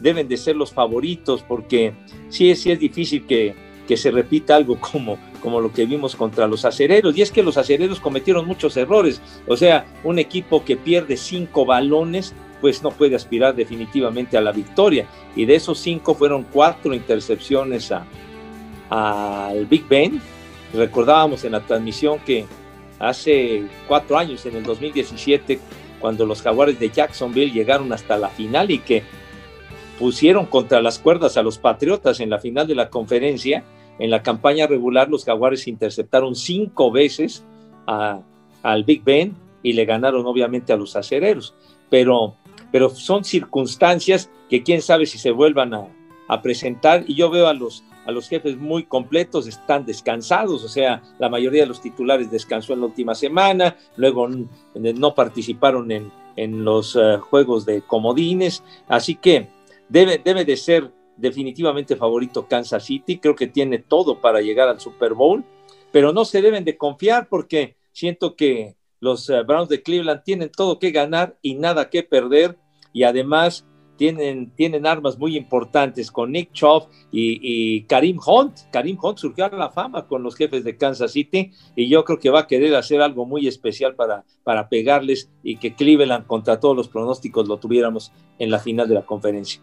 deben 0.00 0.28
de 0.28 0.36
ser 0.36 0.56
los 0.56 0.72
favoritos, 0.72 1.42
porque 1.42 1.94
sí, 2.28 2.54
sí 2.56 2.70
es 2.70 2.78
difícil 2.78 3.26
que, 3.26 3.54
que 3.86 3.96
se 3.96 4.10
repita 4.10 4.56
algo 4.56 4.78
como, 4.80 5.18
como 5.40 5.60
lo 5.60 5.72
que 5.72 5.86
vimos 5.86 6.16
contra 6.16 6.46
los 6.46 6.64
acereros. 6.64 7.16
Y 7.16 7.22
es 7.22 7.30
que 7.30 7.42
los 7.42 7.56
acereros 7.56 8.00
cometieron 8.00 8.46
muchos 8.46 8.76
errores. 8.76 9.20
O 9.46 9.56
sea, 9.56 9.86
un 10.02 10.18
equipo 10.18 10.64
que 10.64 10.76
pierde 10.76 11.16
cinco 11.16 11.64
balones, 11.64 12.34
pues 12.60 12.82
no 12.82 12.90
puede 12.90 13.16
aspirar 13.16 13.54
definitivamente 13.54 14.36
a 14.36 14.40
la 14.40 14.52
victoria. 14.52 15.06
Y 15.36 15.44
de 15.44 15.56
esos 15.56 15.78
cinco 15.78 16.14
fueron 16.14 16.44
cuatro 16.44 16.94
intercepciones 16.94 17.92
al 18.90 19.66
Big 19.66 19.86
Ben. 19.88 20.20
Recordábamos 20.72 21.44
en 21.44 21.52
la 21.52 21.60
transmisión 21.60 22.18
que 22.20 22.46
hace 22.98 23.64
cuatro 23.86 24.16
años, 24.16 24.44
en 24.46 24.56
el 24.56 24.62
2017, 24.64 25.60
cuando 26.00 26.26
los 26.26 26.42
jaguares 26.42 26.78
de 26.78 26.90
Jacksonville 26.90 27.52
llegaron 27.52 27.92
hasta 27.92 28.16
la 28.16 28.28
final 28.28 28.70
y 28.70 28.78
que 28.78 29.02
pusieron 29.98 30.46
contra 30.46 30.82
las 30.82 30.98
cuerdas 30.98 31.36
a 31.36 31.42
los 31.42 31.58
Patriotas 31.58 32.20
en 32.20 32.30
la 32.30 32.38
final 32.38 32.66
de 32.66 32.74
la 32.74 32.90
conferencia. 32.90 33.64
En 33.98 34.10
la 34.10 34.22
campaña 34.22 34.66
regular 34.66 35.08
los 35.08 35.24
Jaguares 35.24 35.68
interceptaron 35.68 36.34
cinco 36.34 36.90
veces 36.90 37.44
al 37.86 38.84
Big 38.84 39.04
Ben 39.04 39.36
y 39.62 39.72
le 39.72 39.84
ganaron 39.84 40.26
obviamente 40.26 40.72
a 40.72 40.76
los 40.76 40.96
acereros. 40.96 41.54
Pero, 41.90 42.34
pero 42.72 42.90
son 42.90 43.24
circunstancias 43.24 44.30
que 44.50 44.62
quién 44.62 44.82
sabe 44.82 45.06
si 45.06 45.18
se 45.18 45.30
vuelvan 45.30 45.74
a, 45.74 45.88
presentar. 46.42 47.04
Y 47.06 47.14
yo 47.14 47.30
veo 47.30 47.46
a 47.46 47.54
los, 47.54 47.84
a 48.06 48.10
los 48.10 48.28
jefes 48.28 48.56
muy 48.56 48.84
completos, 48.84 49.46
están 49.46 49.86
descansados, 49.86 50.64
o 50.64 50.68
sea, 50.68 51.00
la 51.20 51.28
mayoría 51.28 51.62
de 51.62 51.68
los 51.68 51.80
titulares 51.80 52.30
descansó 52.30 52.72
en 52.72 52.80
la 52.80 52.86
última 52.86 53.14
semana, 53.14 53.76
luego 53.96 54.28
no 54.74 55.14
participaron 55.14 55.92
en, 55.92 56.10
en 56.36 56.64
los 56.64 56.96
uh, 56.96 57.20
juegos 57.20 57.66
de 57.66 57.82
comodines, 57.82 58.64
así 58.88 59.14
que 59.14 59.48
debe, 59.88 60.20
debe 60.24 60.44
de 60.44 60.56
ser 60.56 60.92
definitivamente 61.16 61.96
favorito 61.96 62.46
Kansas 62.48 62.84
City, 62.84 63.18
creo 63.18 63.34
que 63.34 63.46
tiene 63.46 63.78
todo 63.78 64.20
para 64.20 64.40
llegar 64.40 64.68
al 64.68 64.80
Super 64.80 65.14
Bowl, 65.14 65.44
pero 65.92 66.12
no 66.12 66.24
se 66.24 66.42
deben 66.42 66.64
de 66.64 66.76
confiar 66.76 67.28
porque 67.28 67.76
siento 67.92 68.34
que 68.34 68.76
los 69.00 69.28
uh, 69.28 69.44
Browns 69.46 69.68
de 69.68 69.82
Cleveland 69.82 70.22
tienen 70.24 70.50
todo 70.50 70.78
que 70.78 70.90
ganar 70.90 71.36
y 71.42 71.54
nada 71.54 71.90
que 71.90 72.02
perder 72.02 72.58
y 72.92 73.04
además 73.04 73.66
tienen, 73.96 74.50
tienen 74.56 74.86
armas 74.86 75.18
muy 75.18 75.36
importantes 75.36 76.10
con 76.10 76.32
Nick 76.32 76.52
Chubb 76.52 76.88
y, 77.12 77.82
Karim 77.84 78.18
Hunt. 78.26 78.58
Karim 78.72 78.98
Hunt 79.00 79.18
surgió 79.18 79.44
a 79.44 79.50
la 79.50 79.70
fama 79.70 80.08
con 80.08 80.22
los 80.24 80.34
jefes 80.34 80.64
de 80.64 80.76
Kansas 80.76 81.12
City 81.12 81.52
y 81.76 81.88
yo 81.88 82.04
creo 82.04 82.18
que 82.18 82.30
va 82.30 82.40
a 82.40 82.46
querer 82.48 82.74
hacer 82.74 83.00
algo 83.00 83.24
muy 83.24 83.46
especial 83.46 83.94
para, 83.94 84.24
para 84.42 84.68
pegarles 84.68 85.30
y 85.44 85.58
que 85.58 85.76
Cleveland 85.76 86.26
contra 86.26 86.58
todos 86.58 86.76
los 86.76 86.88
pronósticos 86.88 87.46
lo 87.46 87.58
tuviéramos 87.58 88.10
en 88.40 88.50
la 88.50 88.58
final 88.58 88.88
de 88.88 88.94
la 88.94 89.06
conferencia. 89.06 89.60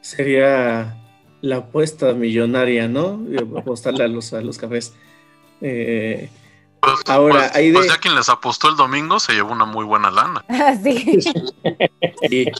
Sería 0.00 0.96
la 1.40 1.56
apuesta 1.56 2.12
millonaria, 2.14 2.88
¿no? 2.88 3.20
Apostarle 3.56 4.04
a 4.04 4.08
los, 4.08 4.32
a 4.32 4.40
los 4.40 4.58
cafés. 4.58 4.94
Eh, 5.60 6.30
pues, 6.80 7.00
Ahora, 7.06 7.50
pues, 7.52 7.72
pues, 7.72 7.88
ya 7.88 7.98
quien 7.98 8.14
les 8.14 8.28
apostó 8.28 8.68
el 8.68 8.76
domingo 8.76 9.18
se 9.18 9.32
llevó 9.32 9.52
una 9.52 9.64
muy 9.64 9.84
buena 9.84 10.10
lana. 10.10 10.44
Ah, 10.60 10.74
sí. 10.82 11.20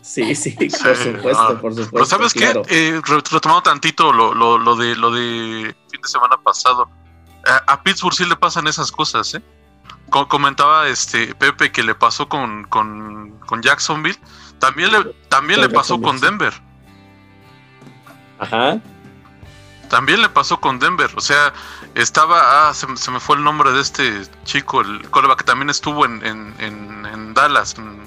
sí, 0.02 0.35
sí, 0.35 0.50
por 0.52 0.97
supuesto, 0.97 1.61
por 1.61 1.75
supuesto. 1.75 1.90
Pero 1.92 2.04
sabes 2.04 2.33
qué, 2.33 2.52
eh, 2.68 3.00
retomando 3.04 3.62
tantito 3.62 4.12
lo, 4.12 4.35
lo, 4.35 4.57
lo, 4.59 4.76
de 4.76 4.95
lo 4.95 5.11
de 5.11 5.75
fin 5.90 6.00
de 6.00 6.09
semana 6.09 6.37
pasado, 6.42 6.88
a, 7.66 7.83
Pittsburgh 7.83 8.14
sí 8.14 8.25
le 8.25 8.37
pasan 8.37 8.66
esas 8.66 8.92
cosas, 8.92 9.35
¿eh? 9.35 9.42
comentaba 10.11 10.88
este 10.88 11.35
Pepe 11.35 11.73
que 11.73 11.83
le 11.83 11.95
pasó 11.95 12.28
con, 12.28 12.64
con, 12.64 13.38
con 13.47 13.62
Jacksonville, 13.62 14.18
también 14.59 14.92
le, 14.92 15.04
también 15.28 15.61
le 15.61 15.68
pasó 15.68 16.00
con 16.00 16.21
Denver. 16.21 16.52
Ajá. 18.38 18.80
También 19.88 20.21
le 20.21 20.28
pasó 20.28 20.61
con 20.61 20.78
Denver, 20.78 21.11
o 21.16 21.21
sea, 21.21 21.52
estaba, 21.95 22.68
ah, 22.68 22.75
se, 22.75 22.87
me 23.11 23.21
fue 23.21 23.37
el 23.37 23.45
nombre 23.45 23.73
de 23.73 23.80
este 23.80 24.23
chico, 24.45 24.83
el 24.83 25.09
coreback 25.09 25.38
que 25.38 25.45
también 25.45 25.71
estuvo 25.71 26.04
en, 26.04 26.23
en, 26.25 27.35
Dallas, 27.35 27.76
en 27.78 27.99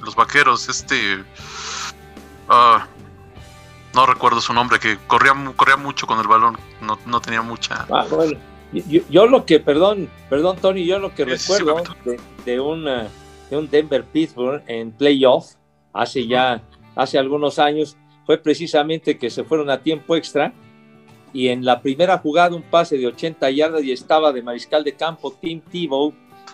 los 0.00 0.14
vaqueros, 0.14 0.68
este, 0.68 1.24
ah, 2.48 2.86
no 3.94 4.06
recuerdo 4.06 4.40
su 4.40 4.52
nombre, 4.52 4.78
que 4.78 4.96
corría, 5.08 5.34
corría 5.56 5.76
mucho 5.76 6.06
con 6.06 6.20
el 6.20 6.28
balón, 6.28 6.56
no, 6.80 6.98
no 7.06 7.20
tenía 7.20 7.42
mucha... 7.42 7.84
Ah, 7.90 8.06
bueno. 8.08 8.38
Yo, 9.10 9.26
lo 9.26 9.44
que, 9.44 9.60
perdón, 9.60 10.08
perdón 10.30 10.56
Tony, 10.56 10.86
yo 10.86 10.98
lo 10.98 11.14
que 11.14 11.26
recuerdo 11.26 11.82
de, 12.06 12.18
de, 12.46 12.58
una, 12.58 13.08
de 13.50 13.58
un 13.58 13.68
Denver 13.68 14.02
Pittsburgh 14.02 14.62
en 14.66 14.92
playoff 14.92 15.56
hace 15.92 16.26
ya, 16.26 16.62
hace 16.96 17.18
algunos 17.18 17.58
años, 17.58 17.98
fue 18.26 18.38
precisamente 18.38 19.18
que 19.18 19.30
se 19.30 19.44
fueron 19.44 19.70
a 19.70 19.82
tiempo 19.82 20.16
extra 20.16 20.52
y 21.32 21.48
en 21.48 21.64
la 21.64 21.80
primera 21.80 22.18
jugada 22.18 22.54
un 22.54 22.62
pase 22.62 22.98
de 22.98 23.06
80 23.06 23.50
yardas 23.50 23.82
y 23.82 23.92
estaba 23.92 24.32
de 24.32 24.42
mariscal 24.42 24.84
de 24.84 24.94
campo 24.94 25.32
Tim 25.40 25.60
Tebow. 25.60 26.12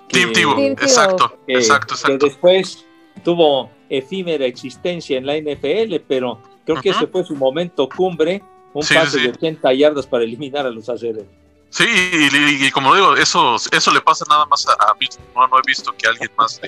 Tim 0.08 0.32
Tebow, 0.32 0.58
exacto, 0.60 1.38
exacto, 1.46 1.94
exacto. 1.94 2.18
Que 2.18 2.26
después 2.26 2.87
tuvo 3.25 3.70
efímera 3.88 4.46
existencia 4.46 5.18
en 5.18 5.26
la 5.26 5.37
NFL, 5.37 5.96
pero 6.06 6.40
creo 6.64 6.80
que 6.80 6.90
ese 6.90 7.06
fue 7.06 7.25
su 7.25 7.34
momento 7.34 7.88
cumbre, 7.88 8.42
un 8.72 8.87
pase 8.87 9.20
de 9.20 9.30
80 9.30 9.72
yardas 9.75 10.06
para 10.06 10.25
eliminar 10.25 10.66
a 10.66 10.70
los 10.70 10.88
acereros. 10.88 11.26
Sí, 11.71 11.84
y, 11.84 12.71
como 12.71 12.95
digo, 12.95 13.14
eso, 13.16 13.56
eso 13.73 13.93
le 13.93 14.00
pasa 14.00 14.25
nada 14.28 14.47
más 14.47 14.66
a, 14.66 14.95
mí, 14.99 15.06
no, 15.34 15.45
he 15.45 15.62
visto 15.66 15.93
que 15.93 16.06
alguien 16.06 16.30
más 16.38 16.60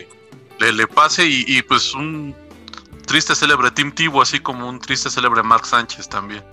le, 0.59 0.72
le, 0.72 0.87
pase 0.87 1.27
y, 1.27 1.62
pues 1.62 1.94
un 1.94 2.35
triste 3.11 3.35
célebre 3.35 3.73
Tim 3.73 3.90
Tebow, 3.90 4.23
así 4.23 4.38
como 4.38 4.68
un 4.68 4.79
triste 4.79 5.11
célebre 5.11 5.42
Mark 5.42 5.66
Sánchez 5.66 6.09
también. 6.09 6.44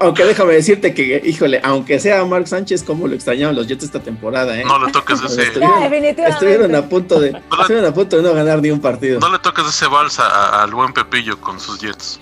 Aunque 0.00 0.24
déjame 0.24 0.52
decirte 0.52 0.92
que, 0.92 1.22
híjole, 1.24 1.58
aunque 1.64 1.98
sea 1.98 2.22
Mark 2.26 2.46
Sánchez, 2.46 2.82
como 2.82 3.08
lo 3.08 3.14
extrañaban 3.14 3.56
los 3.56 3.66
Jets 3.66 3.84
esta 3.84 4.00
temporada, 4.00 4.58
¿eh? 4.58 4.64
No 4.66 4.78
le 4.84 4.92
toques 4.92 5.22
ese. 5.22 5.50
Estuvieron, 6.28 6.74
a 6.74 6.86
punto 6.86 7.18
de, 7.18 7.32
no 7.32 7.40
a 7.88 7.92
punto 7.94 8.18
de 8.18 8.22
no 8.22 8.34
ganar 8.34 8.60
ni 8.60 8.70
un 8.70 8.80
partido. 8.80 9.18
No 9.18 9.30
le 9.30 9.38
toques 9.38 9.64
ese 9.66 9.86
balsa 9.86 10.62
al 10.62 10.74
buen 10.74 10.92
Pepillo 10.92 11.40
con 11.40 11.58
sus 11.58 11.80
Jets. 11.80 12.20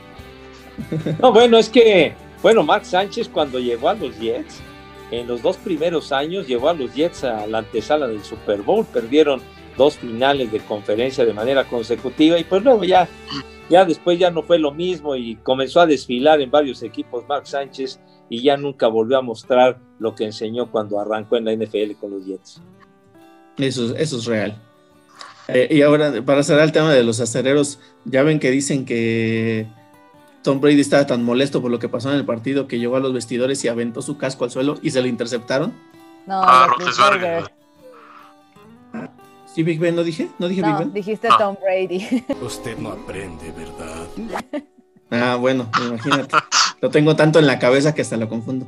No, 1.20 1.32
bueno, 1.32 1.58
es 1.58 1.68
que, 1.68 2.14
bueno, 2.40 2.62
Mark 2.62 2.86
Sánchez 2.86 3.28
cuando 3.28 3.58
llegó 3.58 3.88
a 3.88 3.94
los 3.94 4.16
Jets, 4.16 4.60
en 5.10 5.26
los 5.26 5.42
dos 5.42 5.56
primeros 5.56 6.12
años 6.12 6.46
llevó 6.46 6.68
a 6.68 6.74
los 6.74 6.94
Jets 6.94 7.24
a 7.24 7.46
la 7.46 7.58
antesala 7.58 8.06
del 8.06 8.22
Super 8.22 8.62
Bowl, 8.62 8.84
perdieron 8.84 9.40
dos 9.76 9.96
finales 9.96 10.50
de 10.52 10.58
conferencia 10.60 11.24
de 11.24 11.32
manera 11.32 11.64
consecutiva 11.64 12.38
y 12.38 12.44
pues 12.44 12.62
luego 12.62 12.84
ya, 12.84 13.08
ya 13.70 13.84
después 13.84 14.18
ya 14.18 14.30
no 14.30 14.42
fue 14.42 14.58
lo 14.58 14.72
mismo 14.72 15.16
y 15.16 15.36
comenzó 15.36 15.80
a 15.80 15.86
desfilar 15.86 16.40
en 16.40 16.50
varios 16.50 16.82
equipos 16.82 17.24
Mark 17.28 17.46
Sánchez 17.46 18.00
y 18.28 18.42
ya 18.42 18.56
nunca 18.56 18.88
volvió 18.88 19.18
a 19.18 19.22
mostrar 19.22 19.78
lo 19.98 20.14
que 20.14 20.24
enseñó 20.24 20.70
cuando 20.70 21.00
arrancó 21.00 21.36
en 21.36 21.44
la 21.44 21.54
NFL 21.54 21.92
con 22.00 22.10
los 22.10 22.26
Jets. 22.26 22.60
Eso, 23.56 23.96
eso 23.96 24.18
es 24.18 24.24
real. 24.26 24.60
Eh, 25.48 25.68
y 25.70 25.82
ahora, 25.82 26.22
para 26.22 26.42
cerrar 26.42 26.64
el 26.64 26.72
tema 26.72 26.92
de 26.92 27.02
los 27.02 27.20
acereros, 27.20 27.78
ya 28.04 28.22
ven 28.22 28.38
que 28.38 28.50
dicen 28.50 28.84
que 28.84 29.66
Tom 30.48 30.62
Brady 30.62 30.80
estaba 30.80 31.06
tan 31.06 31.22
molesto 31.24 31.60
por 31.60 31.70
lo 31.70 31.78
que 31.78 31.90
pasó 31.90 32.08
en 32.08 32.16
el 32.16 32.24
partido 32.24 32.66
que 32.68 32.78
llegó 32.78 32.96
a 32.96 33.00
los 33.00 33.12
vestidores 33.12 33.62
y 33.64 33.68
aventó 33.68 34.00
su 34.00 34.16
casco 34.16 34.44
al 34.44 34.50
suelo 34.50 34.78
y 34.80 34.92
se 34.92 35.02
lo 35.02 35.06
interceptaron. 35.06 35.74
No, 36.26 36.40
ah, 36.42 36.74
¿Sí 39.54 39.62
Big 39.62 39.78
Ben 39.78 39.94
no 39.94 40.02
dije? 40.02 40.30
¿No 40.38 40.48
dije 40.48 40.62
Big 40.62 40.74
Ben? 40.78 40.94
dijiste 40.94 41.28
Tom 41.36 41.54
Brady. 41.62 42.24
Usted 42.40 42.78
no 42.78 42.92
aprende, 42.92 43.52
¿verdad? 43.52 44.06
Ah, 45.10 45.36
bueno, 45.36 45.70
imagínate. 45.86 46.34
Lo 46.80 46.88
tengo 46.88 47.14
tanto 47.14 47.38
en 47.38 47.46
la 47.46 47.58
cabeza 47.58 47.94
que 47.94 48.00
hasta 48.00 48.16
lo 48.16 48.30
confundo. 48.30 48.66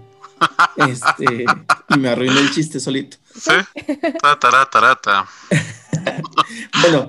Este, 0.77 1.47
y 1.89 1.99
me 1.99 2.11
arruinó 2.11 2.41
el 2.41 2.51
chiste 2.51 2.79
solito. 2.79 3.17
Sí. 3.35 3.53
Tarata, 4.39 5.27
bueno, 6.83 7.09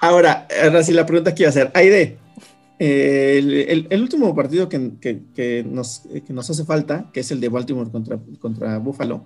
ahora, 0.00 0.46
ahora 0.62 0.84
sí 0.84 0.92
la 0.92 1.04
pregunta 1.04 1.34
que 1.34 1.42
iba 1.42 1.48
a 1.48 1.50
hacer. 1.50 1.72
Aide, 1.74 2.18
el, 2.78 3.86
el, 3.88 4.02
último 4.02 4.34
partido 4.34 4.68
que, 4.68 4.92
que, 5.00 5.64
nos, 5.64 6.02
que, 6.26 6.32
nos, 6.32 6.50
hace 6.50 6.64
falta, 6.64 7.10
que 7.12 7.20
es 7.20 7.30
el 7.30 7.40
de 7.40 7.48
Baltimore 7.48 7.90
contra, 7.90 8.18
contra 8.40 8.78
Buffalo, 8.78 9.24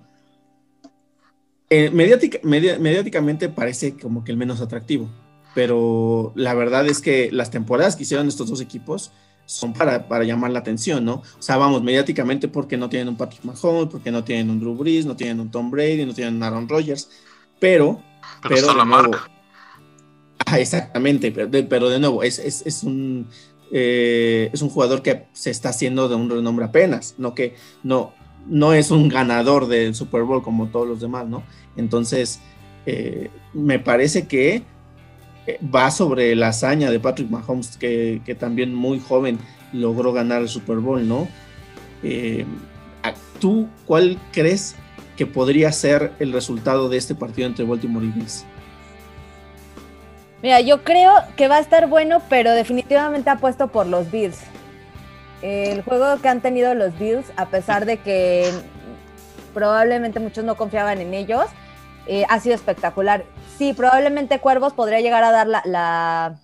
eh, 1.69 1.91
mediáticamente 1.91 3.49
parece 3.49 3.95
como 3.95 4.23
que 4.23 4.31
el 4.31 4.37
menos 4.37 4.61
atractivo, 4.61 5.09
pero 5.53 6.33
la 6.35 6.53
verdad 6.53 6.87
es 6.87 6.99
que 6.99 7.29
las 7.31 7.51
temporadas 7.51 7.95
que 7.95 8.03
hicieron 8.03 8.27
estos 8.27 8.49
dos 8.49 8.61
equipos 8.61 9.11
son 9.45 9.73
para, 9.73 10.07
para 10.07 10.23
llamar 10.23 10.51
la 10.51 10.59
atención, 10.59 11.03
¿no? 11.03 11.15
O 11.15 11.41
sea, 11.41 11.57
vamos, 11.57 11.81
mediáticamente 11.81 12.47
porque 12.47 12.77
no 12.77 12.87
tienen 12.87 13.09
un 13.09 13.17
Patrick 13.17 13.43
Mahomes, 13.43 13.89
porque 13.89 14.11
no 14.11 14.23
tienen 14.23 14.51
un 14.51 14.59
Drew 14.59 14.75
Brees, 14.75 15.07
no 15.07 15.15
tienen 15.15 15.39
un 15.39 15.49
Tom 15.49 15.71
Brady, 15.71 16.05
no 16.05 16.13
tienen 16.13 16.35
un 16.35 16.43
Aaron 16.43 16.69
Rodgers, 16.69 17.09
pero... 17.59 18.01
Pero, 18.47 18.75
la 18.75 18.85
marca. 18.85 19.27
Ah, 20.51 20.59
exactamente, 20.59 21.31
pero 21.31 21.89
de, 21.89 21.99
nuevo, 21.99 22.23
es, 22.23 22.83
un... 22.83 23.27
Eh, 23.71 24.49
es 24.51 24.61
un 24.63 24.69
jugador 24.69 25.03
que 25.03 25.25
se 25.33 25.51
está 25.51 25.69
haciendo 25.69 26.09
de 26.09 26.15
un 26.15 26.29
renombre 26.29 26.65
apenas, 26.65 27.13
no 27.19 27.35
que 27.35 27.53
no, 27.83 28.13
no 28.47 28.73
es 28.73 28.89
un 28.89 29.09
ganador 29.09 29.67
del 29.67 29.93
Super 29.93 30.23
Bowl 30.23 30.41
como 30.41 30.67
todos 30.67 30.87
los 30.87 30.99
demás, 30.99 31.27
¿no? 31.27 31.43
Entonces, 31.77 32.39
eh, 32.85 33.29
me 33.53 33.77
parece 33.77 34.27
que 34.27 34.63
eh, 35.47 35.59
va 35.63 35.91
sobre 35.91 36.35
la 36.35 36.49
hazaña 36.49 36.91
de 36.91 36.99
Patrick 36.99 37.29
Mahomes, 37.29 37.77
que, 37.77 38.37
también 38.39 38.73
muy 38.73 38.99
joven 38.99 39.39
logró 39.73 40.13
ganar 40.13 40.41
el 40.41 40.49
Super 40.49 40.77
Bowl, 40.77 41.07
¿no? 41.07 41.27
Eh, 42.03 42.45
¿Tú 43.39 43.67
cuál 43.85 44.17
crees 44.31 44.75
que 45.15 45.25
podría 45.25 45.71
ser 45.71 46.11
el 46.19 46.33
resultado 46.33 46.89
de 46.89 46.97
este 46.97 47.15
partido 47.15 47.47
entre 47.47 47.65
Baltimore 47.65 48.05
y 48.05 48.09
Bills? 48.09 48.45
Mira, 50.41 50.61
yo 50.61 50.83
creo 50.83 51.11
que 51.35 51.47
va 51.47 51.57
a 51.57 51.59
estar 51.59 51.87
bueno, 51.87 52.21
pero 52.29 52.51
definitivamente 52.51 53.29
apuesto 53.29 53.67
por 53.67 53.87
los 53.87 54.09
Bills. 54.09 54.39
El 55.41 55.81
juego 55.83 56.21
que 56.21 56.29
han 56.29 56.41
tenido 56.41 56.73
los 56.75 56.97
Bills, 56.97 57.31
a 57.35 57.47
pesar 57.47 57.85
de 57.85 57.97
que 57.97 58.49
probablemente 59.53 60.19
muchos 60.19 60.43
no 60.45 60.55
confiaban 60.55 60.99
en 61.01 61.13
ellos, 61.13 61.45
eh, 62.07 62.25
ha 62.29 62.39
sido 62.39 62.55
espectacular. 62.55 63.25
Sí, 63.57 63.73
probablemente 63.73 64.39
Cuervos 64.39 64.73
podría 64.73 65.01
llegar 65.01 65.23
a 65.23 65.31
dar 65.31 65.47
la, 65.47 65.61
la, 65.65 66.35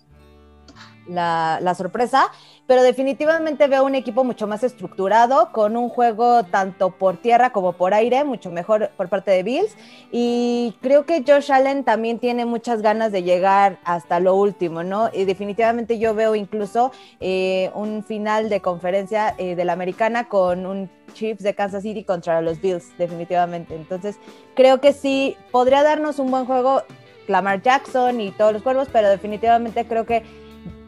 sorpresa, 1.75 2.31
pero 2.67 2.81
definitivamente 2.83 3.67
veo 3.67 3.83
un 3.83 3.95
equipo 3.95 4.23
mucho 4.23 4.47
más 4.47 4.63
estructurado, 4.63 5.51
con 5.51 5.77
un 5.77 5.89
juego 5.89 6.43
tanto 6.43 6.91
por 6.91 7.17
tierra 7.17 7.51
como 7.51 7.73
por 7.73 7.93
aire, 7.93 8.23
mucho 8.23 8.51
mejor 8.51 8.89
por 8.97 9.09
parte 9.09 9.31
de 9.31 9.43
Bills. 9.43 9.75
Y 10.11 10.75
creo 10.81 11.05
que 11.05 11.23
Josh 11.25 11.51
Allen 11.51 11.83
también 11.83 12.19
tiene 12.19 12.45
muchas 12.45 12.81
ganas 12.81 13.11
de 13.11 13.23
llegar 13.23 13.79
hasta 13.83 14.19
lo 14.19 14.35
último, 14.35 14.83
¿no? 14.83 15.09
Y 15.13 15.25
definitivamente 15.25 15.99
yo 15.99 16.15
veo 16.15 16.35
incluso 16.35 16.91
eh, 17.19 17.71
un 17.75 18.03
final 18.03 18.49
de 18.49 18.61
conferencia 18.61 19.35
eh, 19.37 19.55
de 19.55 19.65
la 19.65 19.73
americana 19.73 20.27
con 20.27 20.65
un 20.65 20.89
Chiefs 21.13 21.43
de 21.43 21.53
Kansas 21.53 21.83
City 21.83 22.03
contra 22.03 22.41
los 22.41 22.59
Bills, 22.61 22.97
definitivamente. 22.97 23.75
Entonces, 23.75 24.17
creo 24.55 24.81
que 24.81 24.93
sí, 24.93 25.37
podría 25.51 25.83
darnos 25.83 26.19
un 26.19 26.31
buen 26.31 26.45
juego 26.45 26.83
Lamar 27.27 27.61
Jackson 27.61 28.21
y 28.21 28.31
todos 28.31 28.53
los 28.53 28.61
cuervos, 28.61 28.87
pero 28.91 29.09
definitivamente 29.09 29.85
creo 29.85 30.05
que 30.05 30.23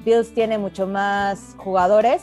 Bills 0.08 0.34
tiene 0.34 0.58
mucho 0.58 0.88
más 0.88 1.54
jugadores. 1.58 2.22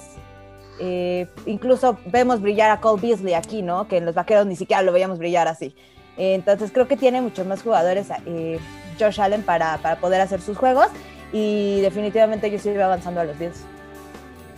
Eh, 0.81 1.29
incluso 1.45 1.99
vemos 2.07 2.41
brillar 2.41 2.71
a 2.71 2.81
Cole 2.81 3.01
Beasley 3.01 3.35
aquí, 3.35 3.61
¿no? 3.61 3.87
Que 3.87 3.99
en 3.99 4.07
los 4.07 4.15
vaqueros 4.15 4.47
ni 4.47 4.57
siquiera 4.57 4.83
lo 4.83 4.91
veíamos 4.91 5.19
brillar 5.19 5.47
así. 5.49 5.75
entonces 6.17 6.71
creo 6.73 6.89
que 6.89 6.97
tiene 6.97 7.21
mucho 7.21 7.45
más 7.45 7.63
jugadores 7.63 8.07
eh, 8.27 8.59
Josh 8.99 9.21
Allen 9.21 9.43
para, 9.43 9.79
poder 10.01 10.21
hacer 10.21 10.41
sus 10.41 10.57
juegos 10.57 10.87
y 11.33 11.81
definitivamente 11.81 12.51
yo 12.51 12.59
sigo 12.59 12.83
avanzando 12.83 13.21
a 13.21 13.25
los 13.25 13.39
Bills. 13.39 13.61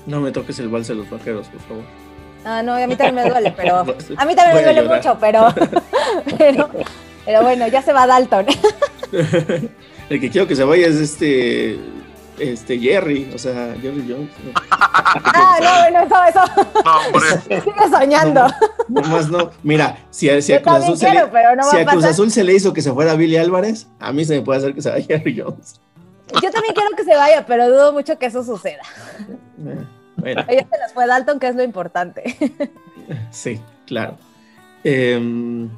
No 0.07 0.21
me 0.21 0.31
toques 0.31 0.59
el 0.61 0.69
vals 0.69 0.87
de 0.87 0.95
los 0.95 1.11
vaqueros, 1.11 1.49
por 1.49 1.61
favor. 1.63 1.85
Ah, 2.45 2.63
no, 2.63 2.75
a 2.75 2.87
mí 2.87 2.95
también 2.95 3.25
me 3.25 3.29
duele, 3.29 3.53
pero 3.57 3.79
a 4.17 4.25
mí 4.25 4.37
también 4.37 4.55
me 4.55 4.63
duele 4.63 4.83
mucho, 4.83 5.19
pero, 5.21 5.49
pero, 6.39 6.71
pero 7.25 7.43
bueno, 7.43 7.67
ya 7.67 7.83
se 7.83 7.93
va 7.93 8.07
Dalton. 8.07 8.47
el 10.11 10.21
que 10.21 10.31
quiero 10.31 10.47
que 10.47 10.55
se 10.55 10.63
vaya 10.63 10.87
es 10.87 10.97
este 10.97 11.77
este 12.39 12.79
Jerry, 12.79 13.31
o 13.35 13.39
sea, 13.39 13.75
Jerry 13.81 14.05
Jones. 14.09 14.31
Ah, 14.79 15.59
no, 15.63 15.81
bueno, 15.81 16.01
eso, 16.01 16.25
eso. 16.25 16.63
No, 16.85 17.07
hombre. 17.07 17.61
Sigue 17.63 17.89
soñando. 17.91 18.47
No, 18.89 19.01
más 19.03 19.31
no. 19.31 19.51
Mira, 19.63 19.99
si, 20.11 20.29
a, 20.29 20.41
si 20.43 20.53
a 20.53 20.63
Cruz, 20.63 20.77
Azul, 20.77 20.99
se 20.99 21.11
le, 21.11 21.21
si 21.71 21.77
a 21.79 21.87
Cruz 21.87 22.05
Azul 22.05 22.31
se 22.31 22.45
le 22.45 22.55
hizo 22.55 22.73
que 22.73 22.83
se 22.83 22.93
fuera 22.93 23.15
Billy 23.15 23.37
Álvarez, 23.37 23.87
a 23.99 24.13
mí 24.13 24.25
se 24.25 24.37
me 24.37 24.43
puede 24.43 24.59
hacer 24.59 24.75
que 24.75 24.83
se 24.83 24.91
vaya 24.91 25.05
Jerry 25.07 25.41
Jones. 25.41 25.81
Yo 26.43 26.51
también 26.51 26.75
quiero 26.75 26.91
que 26.97 27.05
se 27.05 27.15
vaya, 27.15 27.47
pero 27.47 27.69
dudo 27.69 27.93
mucho 27.93 28.19
que 28.19 28.27
eso 28.27 28.43
suceda. 28.45 28.83
Eh, 29.65 29.85
bueno. 30.17 30.45
Ella 30.49 30.67
se 30.71 30.79
las 30.79 30.93
fue 30.93 31.07
Dalton, 31.07 31.39
que 31.39 31.49
es 31.49 31.57
lo 31.57 31.63
importante. 31.63 32.37
Sí, 33.31 33.61
claro. 33.87 34.19
Eh, 34.83 35.69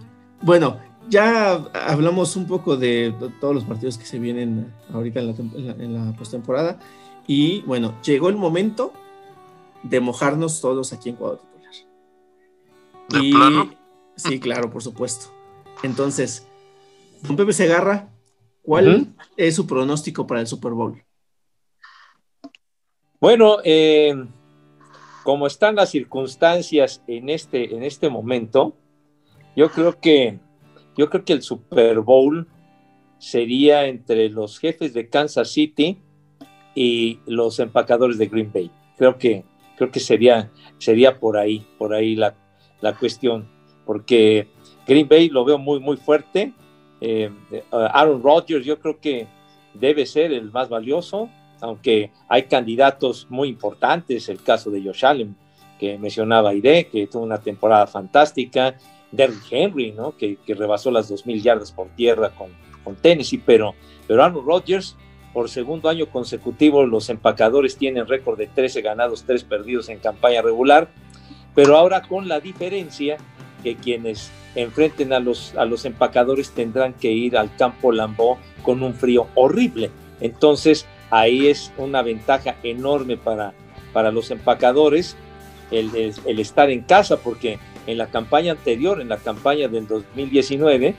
bueno, 0.40 0.79
ya 1.09 1.55
hablamos 1.75 2.37
un 2.37 2.47
poco 2.47 2.77
de 2.77 3.14
todos 3.40 3.55
los 3.55 3.64
partidos 3.64 3.99
que 3.99 4.07
se 4.07 4.18
vienen 4.18 4.73
ahorita 4.92 5.21
en 5.21 5.94
la, 5.94 6.12
postemporada. 6.16 6.79
Y 7.27 7.62
bueno, 7.62 7.94
llegó 8.03 8.29
el 8.29 8.37
momento 8.37 8.92
de 9.83 10.01
mojarnos 10.01 10.61
todos 10.61 10.92
aquí 10.92 11.11
en 11.11 11.16
cuadro 11.16 11.38
titular. 11.38 11.75
¿De 13.09 13.31
plano? 13.31 13.75
Sí, 14.16 14.40
claro, 14.40 14.71
por 14.71 14.83
supuesto. 14.83 15.33
Entonces, 15.83 16.47
don 17.23 17.37
Pepe 17.37 17.53
Segarra, 17.53 18.09
¿cuál 18.62 19.14
es 19.37 19.55
su 19.55 19.66
pronóstico 19.66 20.27
para 20.27 20.40
el 20.40 20.47
Super 20.47 20.73
Bowl? 20.73 21.03
Bueno, 23.21 23.59
eh, 23.64 24.14
como 25.25 25.47
están 25.47 25.75
las 25.77 25.90
circunstancias 25.90 27.03
en 27.07 27.29
este, 27.29 27.75
en 27.75 27.83
este 27.83 28.09
momento, 28.09 28.77
yo 29.57 29.71
creo 29.71 30.01
que 30.01 30.38
yo 30.98 31.08
creo 31.08 31.24
que 31.24 31.32
el 31.32 31.42
Super 31.42 32.00
Bowl 32.00 32.48
sería 33.18 33.87
entre 33.87 34.28
los 34.28 34.58
jefes 34.58 34.92
de 34.92 35.08
Kansas 35.08 35.50
City 35.52 35.96
y 36.74 37.20
los 37.24 37.61
empacadores 37.61 38.18
de 38.18 38.26
Green 38.26 38.50
Bay. 38.52 38.70
Creo 38.96 39.16
que, 39.16 39.44
creo 39.76 39.92
que 39.92 40.00
sería, 40.00 40.50
sería 40.78 41.18
por 41.20 41.38
ahí, 41.38 41.64
por 41.78 41.94
ahí 41.94 42.16
la, 42.16 42.34
cuestión, 42.98 43.48
porque 43.87 44.48
Green 44.87 45.08
Bay 45.08 45.28
lo 45.28 45.44
veo 45.44 45.56
muy, 45.56 45.78
muy 45.78 45.96
fuerte. 45.96 46.52
Eh, 47.00 47.30
Aaron 47.70 48.20
Rodgers 48.20 48.66
yo 48.66 48.80
creo 48.80 48.98
que 49.00 49.28
debe 49.74 50.04
ser 50.04 50.32
el 50.32 50.50
más 50.50 50.68
valioso, 50.68 51.30
aunque 51.61 52.11
hay 52.28 52.44
candidatos 52.44 53.28
muy 53.30 53.48
importantes, 53.48 54.28
el 54.28 54.42
caso 54.42 54.68
de 54.68 54.82
Josh 54.82 55.06
Allen, 55.06 55.37
que 55.78 55.96
mencionaba 55.96 56.54
Ide, 56.54 56.88
que 56.88 57.06
tuvo 57.06 57.22
una 57.22 57.40
temporada 57.40 57.87
fantástica, 57.87 58.76
Derrick 59.12 59.44
Henry, 59.51 59.92
¿no? 59.92 60.16
Que, 60.16 60.38
rebasó 60.47 60.90
las 60.90 61.11
2.000 61.11 61.42
yardas 61.42 61.73
por 61.73 61.88
tierra 61.88 62.31
con, 62.31 62.49
con 62.85 62.97
Tennessee, 62.97 63.42
pero, 63.44 63.75
pero 64.07 64.23
Aaron 64.23 64.44
Rodgers, 64.44 64.97
por 65.33 65.49
segundo 65.49 65.88
año 65.88 66.07
consecutivo, 66.07 66.85
los 66.85 67.09
empacadores 67.09 67.77
tienen 67.77 68.07
récord 68.07 68.38
de 68.38 68.47
13 68.47 68.83
ganados, 68.83 69.25
3 69.25 69.44
perdidos 69.44 69.88
en 69.88 69.99
campaña 69.99 70.42
regular, 70.42 70.88
pero 71.55 71.77
ahora 71.77 72.03
con 72.03 72.29
la 72.29 72.40
diferencia 72.40 73.18
que 73.62 73.77
quienes 73.77 74.31
enfrenten 74.55 75.12
a 75.12 75.21
los, 75.21 75.55
a 75.57 75.64
los 75.64 75.85
empacadores 75.85 76.51
tendrán 76.51 76.94
que 76.94 77.12
ir 77.12 77.37
al 77.37 77.55
campo 77.57 77.92
Lambeau 77.92 78.37
con 78.62 78.83
un 78.83 78.94
frío 78.94 79.27
horrible. 79.35 79.90
Entonces, 80.21 80.87
ahí 81.11 81.49
es 81.49 81.73
una 81.79 82.03
ventaja 82.03 82.57
enorme 82.62 83.16
para, 83.16 83.55
para 83.92 84.11
los 84.11 84.31
empacadores 84.31 85.16
el, 85.70 86.40
estar 86.40 86.70
en 86.70 86.83
casa, 86.83 87.18
porque 87.18 87.59
en 87.87 87.98
la 87.98 88.09
campaña 88.09 88.52
anterior, 88.52 89.00
en 89.00 89.09
la 89.09 89.18
campaña 89.18 89.68
del 89.68 89.87
2019, 89.87 90.94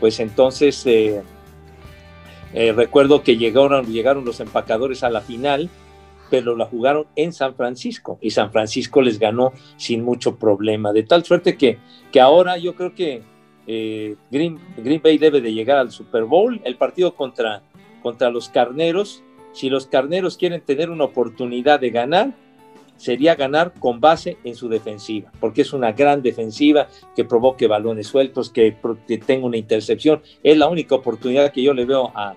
pues 0.00 0.20
entonces 0.20 0.84
eh, 0.86 1.22
eh, 2.52 2.72
recuerdo 2.72 3.22
que 3.22 3.36
llegaron, 3.36 3.86
llegaron 3.86 4.24
los 4.24 4.40
empacadores 4.40 5.02
a 5.02 5.10
la 5.10 5.20
final, 5.20 5.70
pero 6.30 6.56
la 6.56 6.66
jugaron 6.66 7.06
en 7.14 7.32
San 7.32 7.54
Francisco 7.54 8.18
y 8.20 8.30
San 8.30 8.50
Francisco 8.50 9.00
les 9.00 9.18
ganó 9.18 9.52
sin 9.76 10.02
mucho 10.02 10.36
problema, 10.36 10.92
de 10.92 11.02
tal 11.02 11.24
suerte 11.24 11.56
que, 11.56 11.78
que 12.10 12.20
ahora 12.20 12.58
yo 12.58 12.74
creo 12.74 12.94
que 12.94 13.22
eh, 13.66 14.16
Green, 14.30 14.58
Green, 14.76 15.00
Bay 15.02 15.18
debe 15.18 15.40
de 15.40 15.52
llegar 15.52 15.78
al 15.78 15.90
Super 15.90 16.24
Bowl, 16.24 16.60
el 16.64 16.76
partido 16.76 17.14
contra, 17.14 17.62
contra 18.02 18.30
los 18.30 18.48
Carneros, 18.48 19.22
si 19.52 19.68
los 19.70 19.86
Carneros 19.86 20.36
quieren 20.36 20.60
tener 20.60 20.90
una 20.90 21.04
oportunidad 21.04 21.80
de 21.80 21.90
ganar, 21.90 22.34
sería 22.96 23.34
ganar 23.34 23.72
con 23.78 24.00
base 24.00 24.38
en 24.44 24.54
su 24.54 24.68
defensiva, 24.68 25.30
porque 25.40 25.62
es 25.62 25.72
una 25.72 25.92
gran 25.92 26.22
defensiva 26.22 26.88
que 27.14 27.24
provoque 27.24 27.66
balones 27.66 28.06
sueltos, 28.06 28.50
que, 28.50 28.76
tenga 29.24 29.46
una 29.46 29.56
intercepción. 29.56 30.22
Es 30.42 30.56
la 30.56 30.68
única 30.68 30.94
oportunidad 30.94 31.52
que 31.52 31.62
yo 31.62 31.74
le 31.74 31.84
veo 31.84 32.12
a, 32.14 32.34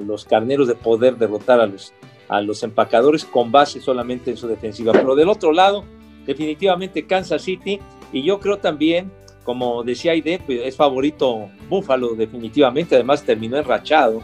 los 0.00 0.24
carneros 0.24 0.68
de 0.68 0.74
poder 0.74 1.18
derrotar 1.18 1.60
a 1.60 1.66
los, 1.66 1.92
a 2.28 2.40
los 2.40 2.62
empacadores 2.62 3.24
con 3.24 3.52
base 3.52 3.80
solamente 3.80 4.30
en 4.30 4.36
su 4.36 4.48
defensiva. 4.48 4.92
Pero 4.92 5.14
del 5.14 5.28
otro 5.28 5.52
lado, 5.52 5.84
definitivamente 6.24 7.06
Kansas 7.06 7.42
City, 7.42 7.80
y 8.12 8.22
yo 8.22 8.40
creo 8.40 8.58
también, 8.58 9.12
como 9.44 9.82
decía 9.82 10.12
Aide, 10.12 10.40
pues 10.44 10.60
es 10.64 10.76
favorito 10.76 11.50
Buffalo 11.68 12.14
definitivamente, 12.14 12.94
además 12.94 13.24
terminó 13.24 13.58
enrachado, 13.58 14.22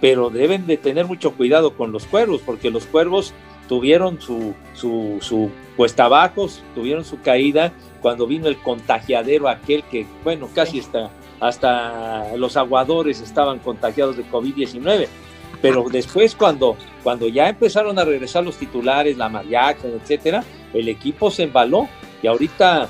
pero 0.00 0.30
deben 0.30 0.66
de 0.66 0.76
tener 0.76 1.06
mucho 1.06 1.32
cuidado 1.32 1.76
con 1.76 1.92
los 1.92 2.06
cuervos, 2.06 2.42
porque 2.44 2.70
los 2.70 2.86
cuervos 2.86 3.34
tuvieron 3.68 4.20
su, 4.20 4.54
su, 4.74 5.18
su 5.20 5.50
cuesta 5.76 6.06
abajo, 6.06 6.48
tuvieron 6.74 7.04
su 7.04 7.20
caída 7.20 7.72
cuando 8.00 8.26
vino 8.26 8.48
el 8.48 8.56
contagiadero 8.58 9.48
aquel 9.48 9.82
que, 9.84 10.06
bueno, 10.24 10.48
casi 10.54 10.80
hasta, 10.80 11.10
hasta 11.40 12.36
los 12.36 12.56
aguadores 12.56 13.20
estaban 13.20 13.58
contagiados 13.58 14.16
de 14.16 14.24
COVID-19. 14.24 15.06
Pero 15.60 15.86
después, 15.90 16.34
cuando, 16.34 16.76
cuando 17.02 17.28
ya 17.28 17.48
empezaron 17.48 17.98
a 17.98 18.04
regresar 18.04 18.44
los 18.44 18.56
titulares, 18.56 19.16
la 19.16 19.42
Jackson, 19.42 19.92
etcétera, 20.00 20.44
el 20.72 20.88
equipo 20.88 21.30
se 21.30 21.44
embaló 21.44 21.88
y 22.22 22.28
ahorita, 22.28 22.88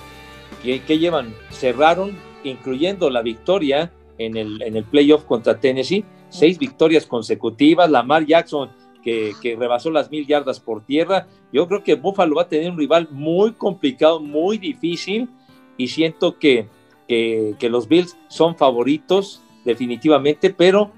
¿qué, 0.63 0.99
llevan? 0.99 1.35
Cerraron, 1.51 2.17
incluyendo 2.45 3.11
la 3.11 3.23
victoria 3.23 3.91
en 4.19 4.37
el, 4.37 4.63
en 4.63 4.77
el 4.77 4.85
playoff 4.85 5.25
contra 5.25 5.59
Tennessee, 5.59 6.05
seis 6.29 6.59
victorias 6.59 7.07
consecutivas. 7.07 7.91
Lamar 7.91 8.27
Jackson 8.27 8.71
que, 9.03 9.57
rebasó 9.59 9.91
las 9.91 10.11
mil 10.11 10.27
yardas 10.27 10.61
por 10.61 10.85
tierra. 10.85 11.27
Yo 11.53 11.67
creo 11.67 11.83
que 11.83 11.95
Buffalo 11.95 12.37
va 12.37 12.43
a 12.43 12.49
tener 12.49 12.71
un 12.71 12.79
rival 12.79 13.09
muy 13.11 13.53
complicado, 13.53 14.21
muy 14.21 14.59
difícil, 14.59 15.29
y 15.77 15.89
siento 15.89 16.39
que, 16.39 16.69
que, 17.07 17.69
los 17.71 17.89
Bills 17.89 18.17
son 18.29 18.57
favoritos 18.57 19.43
definitivamente, 19.65 20.51
pero 20.51 20.91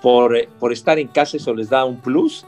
por, 0.00 0.36
por 0.58 0.72
estar 0.72 0.98
en 0.98 1.08
casa 1.08 1.36
eso 1.36 1.54
les 1.54 1.70
da 1.70 1.84
un 1.84 2.00
plus, 2.00 2.44